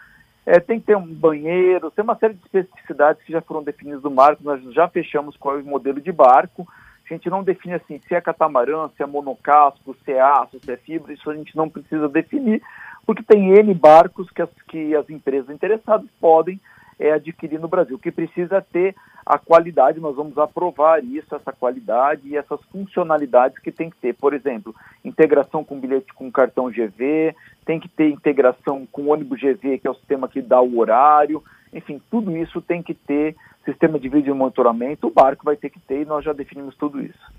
é, 0.44 0.58
tem 0.58 0.80
que 0.80 0.86
ter 0.86 0.96
um 0.96 1.06
banheiro, 1.06 1.90
tem 1.90 2.02
uma 2.02 2.16
série 2.16 2.34
de 2.34 2.40
especificidades 2.42 3.22
que 3.22 3.32
já 3.32 3.40
foram 3.40 3.62
definidas 3.62 4.02
no 4.02 4.10
marco, 4.10 4.42
nós 4.42 4.62
já 4.74 4.88
fechamos 4.88 5.36
qual 5.36 5.58
é 5.58 5.62
o 5.62 5.64
modelo 5.64 6.00
de 6.00 6.10
barco, 6.10 6.66
a 7.08 7.14
gente 7.14 7.28
não 7.28 7.44
define 7.44 7.74
assim 7.74 8.00
se 8.08 8.14
é 8.14 8.20
catamarã, 8.20 8.88
se 8.96 9.02
é 9.02 9.06
monocasco, 9.06 9.94
se 10.04 10.12
é 10.12 10.20
aço, 10.20 10.58
se 10.58 10.72
é 10.72 10.76
fibra, 10.76 11.12
isso 11.12 11.30
a 11.30 11.34
gente 11.34 11.54
não 11.54 11.68
precisa 11.68 12.08
definir, 12.08 12.62
porque 13.04 13.22
tem 13.22 13.52
N 13.52 13.74
barcos 13.74 14.30
que 14.30 14.40
as, 14.40 14.48
que 14.66 14.96
as 14.96 15.08
empresas 15.10 15.50
interessadas 15.50 16.08
podem 16.20 16.60
é, 16.98 17.12
adquirir 17.12 17.60
no 17.60 17.68
Brasil. 17.68 17.96
O 17.96 17.98
que 17.98 18.10
precisa 18.10 18.62
ter 18.62 18.94
a 19.24 19.38
qualidade, 19.38 20.00
nós 20.00 20.16
vamos 20.16 20.36
aprovar 20.36 21.02
isso, 21.02 21.34
essa 21.34 21.52
qualidade 21.52 22.22
e 22.28 22.36
essas 22.36 22.60
funcionalidades 22.70 23.58
que 23.58 23.70
tem 23.70 23.88
que 23.88 23.96
ter. 23.96 24.14
Por 24.14 24.34
exemplo, 24.34 24.74
integração 25.04 25.64
com 25.64 25.78
bilhete 25.78 26.12
com 26.12 26.30
cartão 26.30 26.70
GV, 26.70 27.34
tem 27.64 27.78
que 27.78 27.88
ter 27.88 28.10
integração 28.10 28.86
com 28.90 29.08
ônibus 29.08 29.40
GV, 29.40 29.78
que 29.78 29.86
é 29.86 29.90
o 29.90 29.94
sistema 29.94 30.28
que 30.28 30.42
dá 30.42 30.60
o 30.60 30.78
horário, 30.78 31.42
enfim, 31.72 32.00
tudo 32.10 32.36
isso 32.36 32.60
tem 32.60 32.82
que 32.82 32.94
ter 32.94 33.34
sistema 33.64 33.98
de 33.98 34.08
vídeo 34.08 34.34
monitoramento, 34.34 35.06
o 35.06 35.10
barco 35.10 35.44
vai 35.44 35.56
ter 35.56 35.70
que 35.70 35.80
ter 35.80 36.02
e 36.02 36.04
nós 36.04 36.24
já 36.24 36.32
definimos 36.32 36.74
tudo 36.76 37.00
isso. 37.00 37.32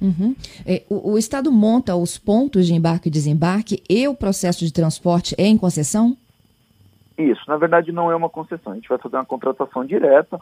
Uhum. 0.00 0.34
É, 0.64 0.82
o, 0.88 1.12
o, 1.12 1.18
Estado 1.18 1.52
monta 1.52 1.94
os 1.94 2.16
pontos 2.16 2.66
de 2.66 2.74
embarque 2.74 3.08
e 3.08 3.12
desembarque 3.12 3.82
e 3.88 4.08
o 4.08 4.14
processo 4.14 4.64
de 4.64 4.72
transporte 4.72 5.34
é 5.36 5.46
em 5.46 5.58
concessão? 5.58 6.16
Isso, 7.18 7.42
na 7.46 7.56
verdade 7.56 7.92
não 7.92 8.10
é 8.10 8.16
uma 8.16 8.30
concessão, 8.30 8.72
a 8.72 8.76
gente 8.76 8.88
vai 8.88 8.98
fazer 8.98 9.16
uma 9.16 9.26
contratação 9.26 9.84
direta, 9.84 10.40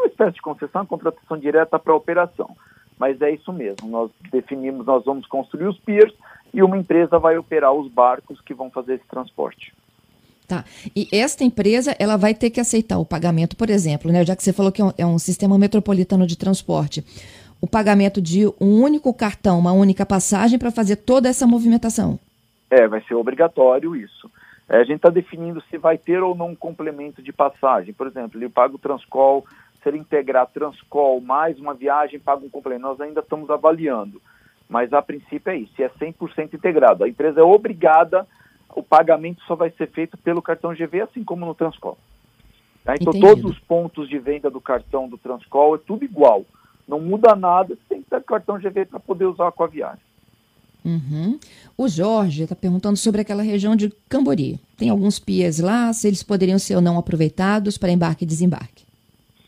uma 0.00 0.08
espécie 0.08 0.32
de 0.32 0.42
concessão, 0.42 0.86
contratação 0.86 1.38
direta 1.38 1.78
para 1.78 1.94
operação. 1.94 2.56
Mas 2.98 3.20
é 3.22 3.30
isso 3.30 3.52
mesmo, 3.52 3.88
nós 3.88 4.10
definimos, 4.30 4.84
nós 4.84 5.04
vamos 5.04 5.26
construir 5.26 5.66
os 5.66 5.78
piers 5.78 6.12
e 6.52 6.62
uma 6.62 6.76
empresa 6.76 7.18
vai 7.18 7.38
operar 7.38 7.72
os 7.72 7.90
barcos 7.90 8.40
que 8.40 8.52
vão 8.52 8.70
fazer 8.70 8.94
esse 8.94 9.06
transporte. 9.08 9.72
Tá. 10.46 10.64
E 10.96 11.06
esta 11.12 11.44
empresa, 11.44 11.94
ela 11.98 12.16
vai 12.16 12.34
ter 12.34 12.50
que 12.50 12.60
aceitar 12.60 12.98
o 12.98 13.06
pagamento, 13.06 13.56
por 13.56 13.70
exemplo, 13.70 14.10
né? 14.10 14.24
Já 14.26 14.34
que 14.34 14.42
você 14.42 14.52
falou 14.52 14.72
que 14.72 14.82
é 14.82 14.84
um, 14.84 14.92
é 14.98 15.06
um 15.06 15.18
sistema 15.18 15.56
metropolitano 15.56 16.26
de 16.26 16.36
transporte, 16.36 17.04
o 17.60 17.68
pagamento 17.68 18.20
de 18.20 18.46
um 18.60 18.82
único 18.82 19.14
cartão, 19.14 19.58
uma 19.58 19.72
única 19.72 20.04
passagem 20.04 20.58
para 20.58 20.72
fazer 20.72 20.96
toda 20.96 21.28
essa 21.28 21.46
movimentação. 21.46 22.18
É, 22.68 22.88
vai 22.88 23.00
ser 23.02 23.14
obrigatório 23.14 23.94
isso. 23.94 24.28
É, 24.68 24.78
a 24.78 24.84
gente 24.84 24.96
está 24.96 25.08
definindo 25.08 25.62
se 25.70 25.78
vai 25.78 25.96
ter 25.96 26.20
ou 26.22 26.34
não 26.34 26.48
um 26.48 26.56
complemento 26.56 27.22
de 27.22 27.32
passagem. 27.32 27.92
Por 27.92 28.06
exemplo, 28.06 28.38
ele 28.38 28.48
paga 28.48 28.74
o 28.74 28.78
Transcol, 28.78 29.44
se 29.82 29.88
ele 29.88 29.98
integrar 29.98 30.46
Transcol 30.48 31.20
mais 31.20 31.58
uma 31.58 31.74
viagem, 31.74 32.20
paga 32.20 32.44
um 32.44 32.50
complemento. 32.50 32.82
Nós 32.82 33.00
ainda 33.00 33.20
estamos 33.20 33.50
avaliando. 33.50 34.20
Mas 34.68 34.92
a 34.92 35.02
princípio 35.02 35.50
é 35.50 35.56
isso, 35.56 35.82
é 35.82 35.88
100% 35.88 36.54
integrado. 36.54 37.02
A 37.02 37.08
empresa 37.08 37.40
é 37.40 37.42
obrigada, 37.42 38.26
o 38.74 38.82
pagamento 38.82 39.42
só 39.44 39.56
vai 39.56 39.70
ser 39.70 39.90
feito 39.90 40.16
pelo 40.18 40.40
cartão 40.40 40.72
GV, 40.72 41.02
assim 41.02 41.24
como 41.24 41.44
no 41.44 41.54
Transcol. 41.54 41.98
Tá? 42.84 42.94
Então 42.94 43.10
Entendido. 43.10 43.42
todos 43.42 43.50
os 43.50 43.58
pontos 43.58 44.08
de 44.08 44.18
venda 44.18 44.48
do 44.48 44.60
cartão 44.60 45.08
do 45.08 45.18
Transcol 45.18 45.74
é 45.74 45.78
tudo 45.78 46.04
igual. 46.04 46.44
Não 46.86 47.00
muda 47.00 47.34
nada, 47.34 47.74
você 47.74 47.80
tem 47.88 48.02
que 48.02 48.10
ter 48.10 48.22
cartão 48.22 48.58
GV 48.58 48.86
para 48.86 49.00
poder 49.00 49.24
usar 49.24 49.50
com 49.52 49.64
a 49.64 49.66
viagem. 49.66 50.04
Uhum. 50.84 51.38
O 51.76 51.88
Jorge 51.88 52.44
está 52.44 52.54
perguntando 52.54 52.96
sobre 52.96 53.20
aquela 53.20 53.42
região 53.42 53.76
de 53.76 53.92
Cambori. 54.08 54.58
Tem 54.76 54.88
alguns 54.88 55.18
piers 55.18 55.58
lá, 55.58 55.92
se 55.92 56.06
eles 56.06 56.22
poderiam 56.22 56.58
ser 56.58 56.76
ou 56.76 56.80
não 56.80 56.98
aproveitados 56.98 57.76
para 57.76 57.90
embarque 57.90 58.24
e 58.24 58.26
desembarque. 58.26 58.89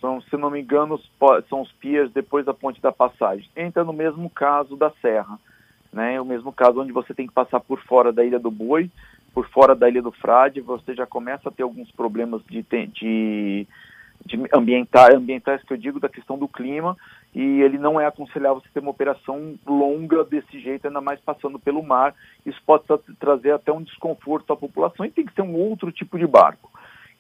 São, 0.03 0.21
se 0.21 0.37
não 0.37 0.51
me 0.51 0.61
engano, 0.61 1.01
são 1.49 1.63
os 1.63 1.71
piers 1.73 2.11
depois 2.13 2.45
da 2.45 2.53
ponte 2.53 2.83
da 2.83 2.91
passagem. 2.91 3.49
Entra 3.57 3.85
no 3.85 3.93
mesmo 3.93 4.29
caso 4.29 4.77
da 4.77 4.91
Serra, 5.01 5.39
né? 5.93 6.21
O 6.21 6.25
mesmo 6.25 6.53
caso 6.53 6.81
onde 6.81 6.93
você 6.93 7.15
tem 7.15 7.27
que 7.27 7.33
passar 7.33 7.61
por 7.61 7.81
fora 7.85 8.13
da 8.13 8.25
Ilha 8.25 8.41
do 8.41 8.51
Boi, 8.51 8.91
por 9.33 9.49
fora 9.49 9.77
da 9.77 9.89
Ilha 9.89 10.03
do 10.03 10.11
Frade, 10.11 10.61
você 10.61 10.93
já 10.93 11.07
começa 11.07 11.49
a 11.49 11.53
ter 11.53 11.63
alguns 11.63 11.91
problemas 11.93 12.43
de, 12.47 12.63
de 12.89 13.67
de 14.25 14.41
ambientais, 14.53 15.15
ambientais 15.15 15.63
que 15.63 15.73
eu 15.73 15.77
digo 15.77 15.99
da 15.99 16.09
questão 16.09 16.39
do 16.39 16.47
clima 16.47 16.97
e 17.35 17.61
ele 17.63 17.79
não 17.79 18.01
é 18.01 18.07
aconselhável 18.07 18.61
você 18.61 18.69
ter 18.73 18.81
uma 18.81 18.91
operação 18.91 19.55
longa 19.67 20.25
desse 20.25 20.61
jeito, 20.61 20.87
ainda 20.87 21.01
mais 21.01 21.21
passando 21.21 21.59
pelo 21.59 21.83
mar. 21.83 22.15
Isso 22.45 22.61
pode 22.65 22.85
trazer 23.19 23.53
até 23.53 23.73
um 23.73 23.83
desconforto 23.83 24.53
à 24.53 24.57
população 24.57 25.05
e 25.05 25.11
tem 25.11 25.25
que 25.25 25.35
ser 25.35 25.43
um 25.43 25.55
outro 25.55 25.91
tipo 25.91 26.19
de 26.19 26.27
barco. 26.27 26.71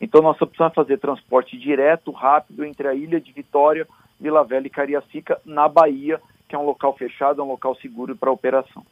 Então 0.03 0.21
nossa 0.21 0.43
opção 0.43 0.67
é 0.67 0.71
fazer 0.71 0.99
transporte 0.99 1.57
direto, 1.57 2.11
rápido 2.11 2.65
entre 2.65 2.89
a 2.89 2.95
ilha 2.95 3.21
de 3.21 3.31
Vitória, 3.31 3.87
Vila 4.21 4.43
Velha 4.43 4.67
e 4.67 4.71
Cariacica 4.71 5.41
na 5.47 5.69
Bahia, 5.69 6.21
que 6.49 6.57
é 6.57 6.59
um 6.59 6.67
local 6.67 6.93
fechado, 6.97 7.41
é 7.41 7.45
um 7.45 7.49
local 7.49 7.77
seguro 7.77 8.17
para 8.17 8.31
operação. 8.31 8.85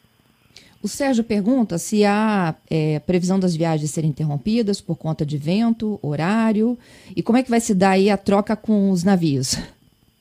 O 0.83 0.89
Sérgio 0.89 1.25
pergunta 1.25 1.77
se 1.79 2.07
há 2.07 2.55
é, 2.71 3.01
previsão 3.01 3.39
das 3.39 3.55
viagens 3.55 3.91
serem 3.91 4.11
interrompidas 4.11 4.81
por 4.81 4.97
conta 4.97 5.27
de 5.27 5.37
vento, 5.37 5.99
horário, 6.01 6.79
e 7.15 7.23
como 7.23 7.37
é 7.37 7.43
que 7.43 7.51
vai 7.51 7.61
se 7.61 7.75
dar 7.75 7.91
aí 7.91 8.09
a 8.09 8.17
troca 8.17 8.57
com 8.57 8.91
os 8.91 9.03
navios? 9.03 9.57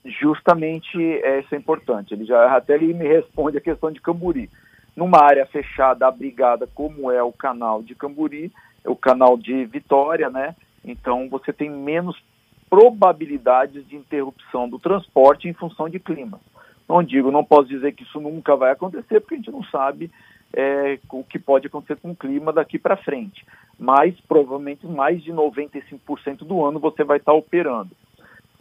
Justamente 0.03 0.97
é, 1.23 1.39
isso 1.39 1.53
é 1.53 1.57
importante. 1.57 2.13
Ele 2.13 2.25
já 2.25 2.57
até 2.57 2.73
ele 2.73 2.93
me 2.93 3.07
responde 3.07 3.57
a 3.57 3.61
questão 3.61 3.91
de 3.91 4.01
Camburi. 4.01 4.49
Numa 4.95 5.23
área 5.23 5.45
fechada, 5.45 6.07
abrigada, 6.07 6.67
como 6.73 7.11
é 7.11 7.21
o 7.21 7.31
canal 7.31 7.83
de 7.83 7.93
Camburi, 7.93 8.51
o 8.85 8.95
canal 8.95 9.37
de 9.37 9.65
Vitória, 9.65 10.29
né? 10.29 10.55
Então 10.83 11.27
você 11.29 11.51
tem 11.51 11.69
menos 11.69 12.21
probabilidades 12.69 13.87
de 13.87 13.95
interrupção 13.95 14.69
do 14.69 14.79
transporte 14.79 15.47
em 15.47 15.53
função 15.53 15.89
de 15.89 15.99
clima. 15.99 16.39
Não 16.87 17.03
digo, 17.03 17.31
não 17.31 17.43
posso 17.43 17.67
dizer 17.67 17.93
que 17.93 18.03
isso 18.03 18.19
nunca 18.19 18.55
vai 18.55 18.71
acontecer, 18.71 19.19
porque 19.19 19.35
a 19.35 19.37
gente 19.37 19.51
não 19.51 19.63
sabe 19.63 20.11
é, 20.53 20.99
o 21.11 21.23
que 21.23 21.37
pode 21.37 21.67
acontecer 21.67 21.95
com 21.97 22.11
o 22.11 22.15
clima 22.15 22.51
daqui 22.51 22.79
para 22.79 22.97
frente. 22.97 23.45
Mas 23.77 24.19
provavelmente 24.21 24.85
mais 24.85 25.23
de 25.23 25.31
95% 25.31 26.39
do 26.39 26.63
ano 26.65 26.79
você 26.79 27.03
vai 27.03 27.17
estar 27.17 27.31
tá 27.31 27.37
operando. 27.37 27.91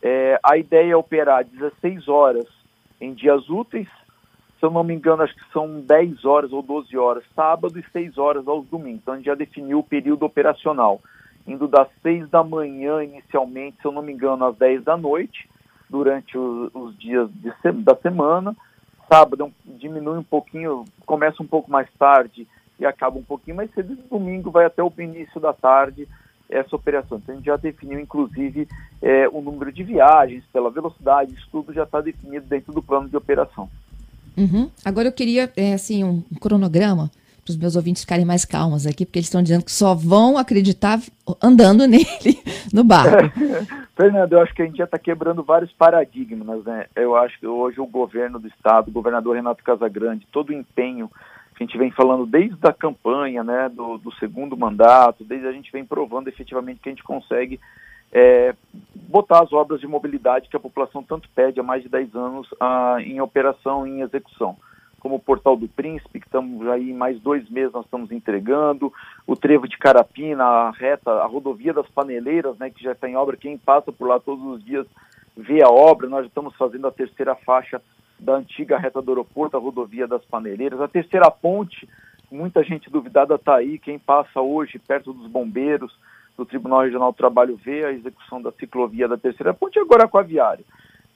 É, 0.02 0.38
a 0.42 0.56
ideia 0.56 0.92
é 0.92 0.96
operar 0.96 1.44
16 1.44 2.08
horas 2.08 2.46
em 3.00 3.12
dias 3.12 3.48
úteis, 3.48 3.88
se 4.58 4.66
eu 4.66 4.70
não 4.70 4.82
me 4.82 4.92
engano, 4.92 5.22
acho 5.22 5.34
que 5.34 5.52
são 5.52 5.80
10 5.80 6.24
horas 6.24 6.52
ou 6.52 6.62
12 6.62 6.96
horas 6.96 7.22
sábado 7.34 7.78
e 7.78 7.84
6 7.92 8.18
horas 8.18 8.46
aos 8.48 8.66
domingos. 8.66 9.00
Então 9.02 9.14
a 9.14 9.16
gente 9.16 9.26
já 9.26 9.34
definiu 9.34 9.78
o 9.78 9.84
período 9.84 10.24
operacional, 10.24 11.00
indo 11.48 11.66
das 11.66 11.88
6 12.02 12.28
da 12.28 12.44
manhã 12.44 13.02
inicialmente, 13.02 13.78
se 13.80 13.86
eu 13.86 13.92
não 13.92 14.02
me 14.02 14.12
engano, 14.12 14.44
às 14.44 14.56
10 14.56 14.84
da 14.84 14.96
noite, 14.96 15.48
durante 15.88 16.36
os, 16.36 16.70
os 16.74 16.96
dias 16.98 17.28
de, 17.32 17.50
da 17.82 17.96
semana. 17.96 18.54
Sábado 19.10 19.50
diminui 19.64 20.18
um 20.18 20.22
pouquinho, 20.22 20.84
começa 21.06 21.42
um 21.42 21.46
pouco 21.46 21.70
mais 21.70 21.88
tarde 21.98 22.46
e 22.78 22.84
acaba 22.84 23.18
um 23.18 23.24
pouquinho 23.24 23.56
mais 23.56 23.72
cedo. 23.72 23.96
Domingo 24.10 24.50
vai 24.50 24.66
até 24.66 24.82
o 24.82 24.92
início 24.98 25.40
da 25.40 25.54
tarde 25.54 26.06
essa 26.50 26.76
operação. 26.76 27.18
Então 27.18 27.34
a 27.34 27.38
gente 27.38 27.46
já 27.46 27.56
definiu, 27.56 27.98
inclusive, 27.98 28.68
é, 29.02 29.28
o 29.28 29.40
número 29.40 29.72
de 29.72 29.82
viagens, 29.82 30.44
pela 30.52 30.70
velocidade, 30.70 31.34
isso 31.34 31.48
tudo 31.50 31.72
já 31.72 31.84
está 31.84 32.00
definido 32.00 32.46
dentro 32.46 32.72
do 32.72 32.82
plano 32.82 33.08
de 33.08 33.16
operação. 33.16 33.68
Uhum. 34.36 34.70
Agora 34.84 35.08
eu 35.08 35.12
queria, 35.12 35.50
é, 35.56 35.74
assim, 35.74 36.04
um 36.04 36.22
cronograma 36.40 37.10
para 37.48 37.54
os 37.54 37.60
meus 37.60 37.76
ouvintes 37.76 38.02
ficarem 38.02 38.24
mais 38.24 38.44
calmos 38.44 38.86
aqui, 38.86 39.06
porque 39.06 39.18
eles 39.18 39.26
estão 39.26 39.42
dizendo 39.42 39.64
que 39.64 39.72
só 39.72 39.94
vão 39.94 40.36
acreditar 40.36 41.00
andando 41.42 41.86
nele 41.88 42.38
no 42.72 42.84
barco. 42.84 43.32
Fernando, 43.96 44.34
eu 44.34 44.40
acho 44.40 44.54
que 44.54 44.62
a 44.62 44.66
gente 44.66 44.78
já 44.78 44.84
está 44.84 44.98
quebrando 44.98 45.42
vários 45.42 45.72
paradigmas, 45.72 46.64
né? 46.64 46.86
Eu 46.94 47.16
acho 47.16 47.38
que 47.40 47.46
hoje 47.46 47.80
o 47.80 47.86
governo 47.86 48.38
do 48.38 48.46
estado, 48.46 48.88
o 48.88 48.92
governador 48.92 49.34
Renato 49.34 49.64
Casagrande, 49.64 50.28
todo 50.30 50.50
o 50.50 50.54
empenho 50.54 51.10
que 51.56 51.64
a 51.64 51.66
gente 51.66 51.78
vem 51.78 51.90
falando 51.90 52.24
desde 52.24 52.56
a 52.62 52.72
campanha, 52.72 53.42
né, 53.42 53.68
do, 53.68 53.98
do 53.98 54.12
segundo 54.12 54.56
mandato, 54.56 55.24
desde 55.24 55.48
a 55.48 55.50
gente 55.50 55.72
vem 55.72 55.84
provando 55.84 56.28
efetivamente 56.28 56.78
que 56.80 56.88
a 56.88 56.92
gente 56.92 57.02
consegue 57.02 57.58
é, 58.12 58.54
botar 58.94 59.42
as 59.42 59.52
obras 59.52 59.80
de 59.80 59.86
mobilidade 59.88 60.48
que 60.48 60.56
a 60.56 60.60
população 60.60 61.02
tanto 61.02 61.28
pede 61.34 61.58
há 61.58 61.62
mais 61.62 61.82
de 61.82 61.88
10 61.88 62.14
anos 62.14 62.48
ah, 62.60 62.98
em 63.00 63.20
operação, 63.20 63.84
em 63.84 64.02
execução. 64.02 64.56
Como 65.08 65.16
o 65.16 65.20
Portal 65.20 65.56
do 65.56 65.66
Príncipe, 65.66 66.20
que 66.20 66.26
estamos 66.26 66.68
aí 66.68 66.92
mais 66.92 67.18
dois 67.18 67.48
meses 67.48 67.72
nós 67.72 67.86
estamos 67.86 68.12
entregando, 68.12 68.92
o 69.26 69.34
Trevo 69.34 69.66
de 69.66 69.78
Carapina, 69.78 70.44
a 70.44 70.70
reta, 70.70 71.10
a 71.10 71.24
rodovia 71.24 71.72
das 71.72 71.88
Paneleiras, 71.88 72.58
né, 72.58 72.68
que 72.68 72.84
já 72.84 72.92
está 72.92 73.08
em 73.08 73.16
obra, 73.16 73.34
quem 73.34 73.56
passa 73.56 73.90
por 73.90 74.06
lá 74.06 74.20
todos 74.20 74.44
os 74.44 74.62
dias 74.62 74.86
vê 75.34 75.64
a 75.64 75.70
obra, 75.70 76.10
nós 76.10 76.24
já 76.24 76.26
estamos 76.26 76.54
fazendo 76.56 76.86
a 76.86 76.90
terceira 76.90 77.34
faixa 77.34 77.80
da 78.18 78.34
antiga 78.34 78.76
reta 78.76 79.00
do 79.00 79.12
aeroporto, 79.12 79.56
a 79.56 79.60
rodovia 79.60 80.06
das 80.06 80.22
Paneleiras, 80.26 80.78
a 80.78 80.86
terceira 80.86 81.30
ponte, 81.30 81.88
muita 82.30 82.62
gente 82.62 82.90
duvidada 82.90 83.36
está 83.36 83.56
aí, 83.56 83.78
quem 83.78 83.98
passa 83.98 84.42
hoje 84.42 84.78
perto 84.78 85.14
dos 85.14 85.26
bombeiros, 85.26 85.90
do 86.36 86.44
Tribunal 86.44 86.82
Regional 86.82 87.12
do 87.12 87.16
Trabalho 87.16 87.56
vê 87.56 87.82
a 87.82 87.92
execução 87.92 88.42
da 88.42 88.52
ciclovia 88.52 89.08
da 89.08 89.16
terceira 89.16 89.54
ponte 89.54 89.78
agora 89.78 90.04
aquaviário. 90.04 90.66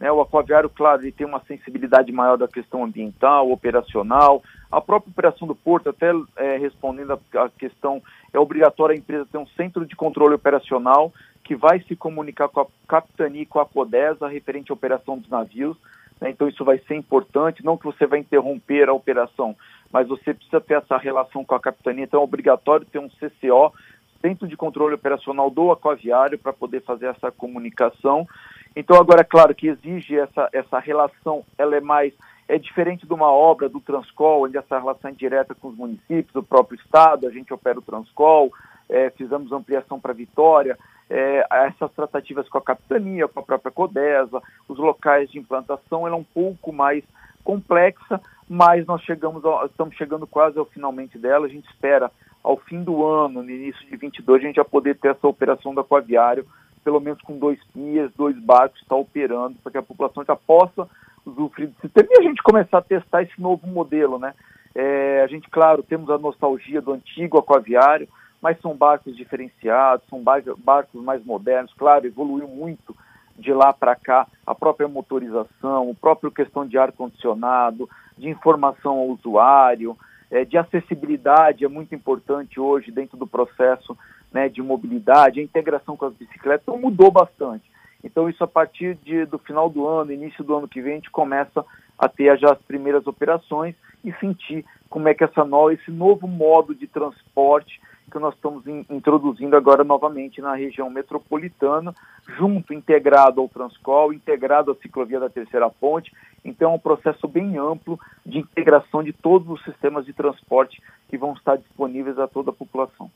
Né, 0.02 0.10
o 0.10 0.20
aquaviário, 0.20 0.68
claro, 0.68 1.02
ele 1.02 1.12
tem 1.12 1.24
uma 1.24 1.40
sensibilidade 1.46 2.10
maior 2.10 2.36
da 2.36 2.48
questão 2.48 2.82
ambiental, 2.82 3.52
operacional. 3.52 4.42
A 4.68 4.80
própria 4.80 5.12
operação 5.12 5.46
do 5.46 5.54
porto, 5.54 5.90
até 5.90 6.10
é, 6.34 6.56
respondendo 6.56 7.12
a, 7.12 7.48
questão, 7.50 8.02
é 8.32 8.38
obrigatório 8.40 8.96
a 8.96 8.98
empresa 8.98 9.28
ter 9.30 9.38
um 9.38 9.46
centro 9.56 9.86
de 9.86 9.94
controle 9.94 10.34
operacional 10.34 11.12
que 11.44 11.54
vai 11.54 11.78
se 11.82 11.94
comunicar 11.94 12.48
com 12.48 12.62
a 12.62 12.66
capitania 12.88 13.42
e 13.42 13.46
com 13.46 13.60
a 13.60 13.64
CODESA 13.64 14.26
referente 14.26 14.72
à 14.72 14.74
operação 14.74 15.16
dos 15.16 15.30
navios. 15.30 15.76
Né, 16.20 16.30
então 16.30 16.48
isso 16.48 16.64
vai 16.64 16.80
ser 16.80 16.96
importante, 16.96 17.64
não 17.64 17.78
que 17.78 17.84
você 17.84 18.04
vai 18.04 18.18
interromper 18.18 18.88
a 18.88 18.92
operação, 18.92 19.54
mas 19.92 20.08
você 20.08 20.34
precisa 20.34 20.60
ter 20.60 20.74
essa 20.74 20.96
relação 20.96 21.44
com 21.44 21.54
a 21.54 21.60
capitania, 21.60 22.02
então 22.02 22.20
é 22.20 22.24
obrigatório 22.24 22.84
ter 22.86 22.98
um 22.98 23.08
CCO 23.08 23.72
Centro 24.20 24.48
de 24.48 24.56
Controle 24.56 24.94
Operacional 24.94 25.50
do 25.50 25.70
Aquaviário 25.70 26.38
para 26.38 26.52
poder 26.52 26.80
fazer 26.82 27.06
essa 27.06 27.30
comunicação. 27.30 28.26
Então, 28.74 28.96
agora, 28.96 29.20
é 29.20 29.24
claro 29.24 29.54
que 29.54 29.68
exige 29.68 30.18
essa, 30.18 30.48
essa 30.52 30.78
relação, 30.78 31.44
ela 31.58 31.76
é 31.76 31.80
mais, 31.80 32.14
é 32.48 32.58
diferente 32.58 33.06
de 33.06 33.12
uma 33.12 33.30
obra 33.30 33.68
do 33.68 33.80
Transcol, 33.80 34.44
onde 34.44 34.56
essa 34.56 34.78
relação 34.78 35.10
é 35.10 35.14
direta 35.14 35.54
com 35.54 35.68
os 35.68 35.76
municípios, 35.76 36.34
o 36.34 36.42
próprio 36.42 36.78
Estado, 36.78 37.26
a 37.26 37.30
gente 37.30 37.52
opera 37.52 37.78
o 37.78 37.82
Transcol, 37.82 38.52
é, 38.88 39.10
fizemos 39.10 39.52
ampliação 39.52 40.00
para 40.00 40.12
Vitória, 40.12 40.78
é, 41.08 41.46
essas 41.50 41.92
tratativas 41.92 42.48
com 42.48 42.58
a 42.58 42.62
capitania, 42.62 43.28
com 43.28 43.40
a 43.40 43.42
própria 43.42 43.70
Codesa, 43.70 44.42
os 44.66 44.78
locais 44.78 45.30
de 45.30 45.38
implantação, 45.38 46.06
ela 46.06 46.16
é 46.16 46.18
um 46.18 46.24
pouco 46.24 46.72
mais 46.72 47.04
complexa, 47.44 48.20
mas 48.48 48.86
nós 48.86 49.02
chegamos 49.02 49.44
ao, 49.44 49.66
estamos 49.66 49.94
chegando 49.96 50.26
quase 50.26 50.58
ao 50.58 50.64
finalmente 50.64 51.18
dela, 51.18 51.46
a 51.46 51.50
gente 51.50 51.68
espera 51.68 52.10
ao 52.42 52.56
fim 52.56 52.82
do 52.82 53.04
ano, 53.04 53.42
no 53.42 53.50
início 53.50 53.86
de 53.86 53.96
22, 53.96 54.42
a 54.42 54.46
gente 54.46 54.56
já 54.56 54.64
poder 54.64 54.96
ter 54.96 55.08
essa 55.08 55.28
operação 55.28 55.74
do 55.74 55.80
aquaviário, 55.80 56.46
pelo 56.84 57.00
menos 57.00 57.20
com 57.22 57.38
dois 57.38 57.58
pias, 57.72 58.10
dois 58.16 58.38
barcos, 58.38 58.80
está 58.80 58.96
operando, 58.96 59.56
para 59.62 59.72
que 59.72 59.78
a 59.78 59.82
população 59.82 60.24
já 60.24 60.36
possa 60.36 60.88
usufruir 61.24 61.68
do 61.68 61.80
sistema 61.80 62.08
e 62.10 62.18
a 62.18 62.22
gente 62.22 62.42
começar 62.42 62.78
a 62.78 62.82
testar 62.82 63.22
esse 63.22 63.40
novo 63.40 63.66
modelo, 63.66 64.18
né? 64.18 64.34
É, 64.74 65.22
a 65.22 65.26
gente, 65.26 65.48
claro, 65.50 65.82
temos 65.82 66.10
a 66.10 66.18
nostalgia 66.18 66.80
do 66.80 66.92
antigo 66.92 67.38
aquaviário, 67.38 68.08
mas 68.40 68.60
são 68.60 68.74
barcos 68.74 69.16
diferenciados, 69.16 70.06
são 70.08 70.22
barcos 70.22 71.02
mais 71.02 71.24
modernos, 71.24 71.72
claro, 71.74 72.06
evoluiu 72.06 72.48
muito 72.48 72.96
de 73.38 73.52
lá 73.52 73.72
para 73.72 73.94
cá 73.94 74.26
a 74.46 74.54
própria 74.54 74.88
motorização, 74.88 75.90
a 75.90 75.94
própria 76.00 76.30
questão 76.30 76.66
de 76.66 76.76
ar-condicionado, 76.76 77.88
de 78.16 78.28
informação 78.28 78.98
ao 78.98 79.08
usuário, 79.08 79.96
é, 80.30 80.44
de 80.44 80.56
acessibilidade 80.56 81.64
é 81.64 81.68
muito 81.68 81.94
importante 81.94 82.58
hoje 82.58 82.90
dentro 82.90 83.16
do 83.16 83.26
processo 83.26 83.96
né, 84.32 84.48
de 84.48 84.62
mobilidade, 84.62 85.40
a 85.40 85.42
integração 85.42 85.96
com 85.96 86.06
as 86.06 86.14
bicicletas 86.14 86.62
então, 86.62 86.78
mudou 86.78 87.10
bastante. 87.10 87.70
Então 88.02 88.28
isso 88.28 88.42
a 88.42 88.48
partir 88.48 88.96
de, 88.96 89.24
do 89.26 89.38
final 89.38 89.68
do 89.68 89.86
ano, 89.86 90.12
início 90.12 90.42
do 90.42 90.56
ano 90.56 90.68
que 90.68 90.80
vem, 90.80 90.92
a 90.92 90.96
gente 90.96 91.10
começa 91.10 91.64
a 91.98 92.08
ter 92.08 92.36
já 92.38 92.52
as 92.52 92.62
primeiras 92.62 93.06
operações 93.06 93.74
e 94.04 94.12
sentir 94.14 94.64
como 94.90 95.08
é 95.08 95.14
que 95.14 95.22
essa 95.22 95.44
no, 95.44 95.70
esse 95.70 95.90
novo 95.90 96.26
modo 96.26 96.74
de 96.74 96.86
transporte 96.86 97.80
que 98.12 98.18
nós 98.18 98.34
estamos 98.34 98.66
in, 98.66 98.84
introduzindo 98.90 99.56
agora 99.56 99.82
novamente 99.82 100.40
na 100.42 100.54
região 100.54 100.90
metropolitana, 100.90 101.94
junto, 102.36 102.74
integrado 102.74 103.40
ao 103.40 103.48
Transcol, 103.48 104.12
integrado 104.12 104.70
à 104.70 104.74
ciclovia 104.76 105.18
da 105.18 105.30
Terceira 105.30 105.70
Ponte. 105.70 106.12
Então, 106.44 106.72
é 106.72 106.74
um 106.74 106.78
processo 106.78 107.26
bem 107.26 107.56
amplo 107.56 107.98
de 108.26 108.38
integração 108.38 109.02
de 109.02 109.14
todos 109.14 109.48
os 109.48 109.64
sistemas 109.64 110.04
de 110.04 110.12
transporte 110.12 110.82
que 111.08 111.16
vão 111.16 111.32
estar 111.32 111.56
disponíveis 111.56 112.18
a 112.18 112.28
toda 112.28 112.50
a 112.50 112.54
população. 112.54 113.10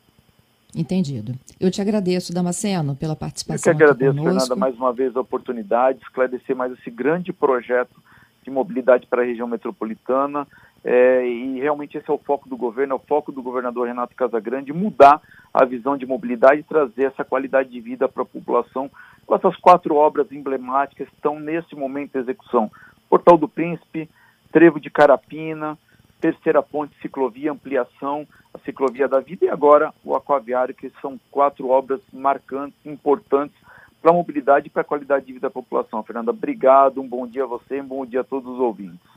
Entendido. 0.76 1.32
Eu 1.58 1.70
te 1.70 1.80
agradeço, 1.80 2.34
Damasceno, 2.34 2.94
pela 2.94 3.16
participação. 3.16 3.72
Eu 3.72 3.76
que 3.78 3.82
agradeço, 3.82 4.22
Fernanda, 4.22 4.56
mais 4.56 4.76
uma 4.76 4.92
vez 4.92 5.16
a 5.16 5.20
oportunidade 5.20 6.00
de 6.00 6.04
esclarecer 6.04 6.54
mais 6.54 6.70
esse 6.72 6.90
grande 6.90 7.32
projeto 7.32 7.96
de 8.42 8.50
mobilidade 8.50 9.06
para 9.06 9.22
a 9.22 9.24
região 9.24 9.48
metropolitana. 9.48 10.46
É, 10.84 11.26
e 11.26 11.58
realmente 11.58 11.96
esse 11.96 12.08
é 12.10 12.12
o 12.12 12.18
foco 12.18 12.46
do 12.46 12.58
governo, 12.58 12.92
é 12.92 12.96
o 12.96 13.00
foco 13.00 13.32
do 13.32 13.42
governador 13.42 13.88
Renato 13.88 14.14
Casagrande, 14.14 14.70
mudar 14.70 15.22
a 15.52 15.64
visão 15.64 15.96
de 15.96 16.04
mobilidade 16.04 16.60
e 16.60 16.64
trazer 16.64 17.04
essa 17.04 17.24
qualidade 17.24 17.70
de 17.70 17.80
vida 17.80 18.06
para 18.06 18.22
a 18.22 18.26
população. 18.26 18.90
Essas 19.32 19.56
quatro 19.56 19.96
obras 19.96 20.30
emblemáticas 20.30 21.08
estão 21.08 21.40
nesse 21.40 21.74
momento 21.74 22.12
de 22.12 22.18
execução. 22.18 22.70
Portal 23.08 23.38
do 23.38 23.48
Príncipe, 23.48 24.10
Trevo 24.52 24.78
de 24.78 24.90
Carapina, 24.90 25.78
Terceira 26.20 26.62
Ponte, 26.62 26.96
Ciclovia, 27.00 27.52
Ampliação, 27.52 28.26
a 28.52 28.58
Ciclovia 28.58 29.06
da 29.06 29.20
Vida 29.20 29.44
e 29.44 29.48
agora 29.48 29.92
o 30.04 30.14
Aquaviário, 30.14 30.74
que 30.74 30.90
são 31.00 31.20
quatro 31.30 31.68
obras 31.68 32.00
marcantes, 32.12 32.78
importantes 32.84 33.56
para 34.00 34.10
a 34.10 34.14
mobilidade 34.14 34.66
e 34.66 34.70
para 34.70 34.82
a 34.82 34.84
qualidade 34.84 35.26
de 35.26 35.32
vida 35.32 35.48
da 35.48 35.50
população. 35.50 36.02
Fernanda, 36.02 36.30
obrigado, 36.30 37.00
um 37.00 37.08
bom 37.08 37.26
dia 37.26 37.44
a 37.44 37.46
você, 37.46 37.80
um 37.80 37.86
bom 37.86 38.06
dia 38.06 38.20
a 38.20 38.24
todos 38.24 38.52
os 38.52 38.60
ouvintes. 38.60 39.15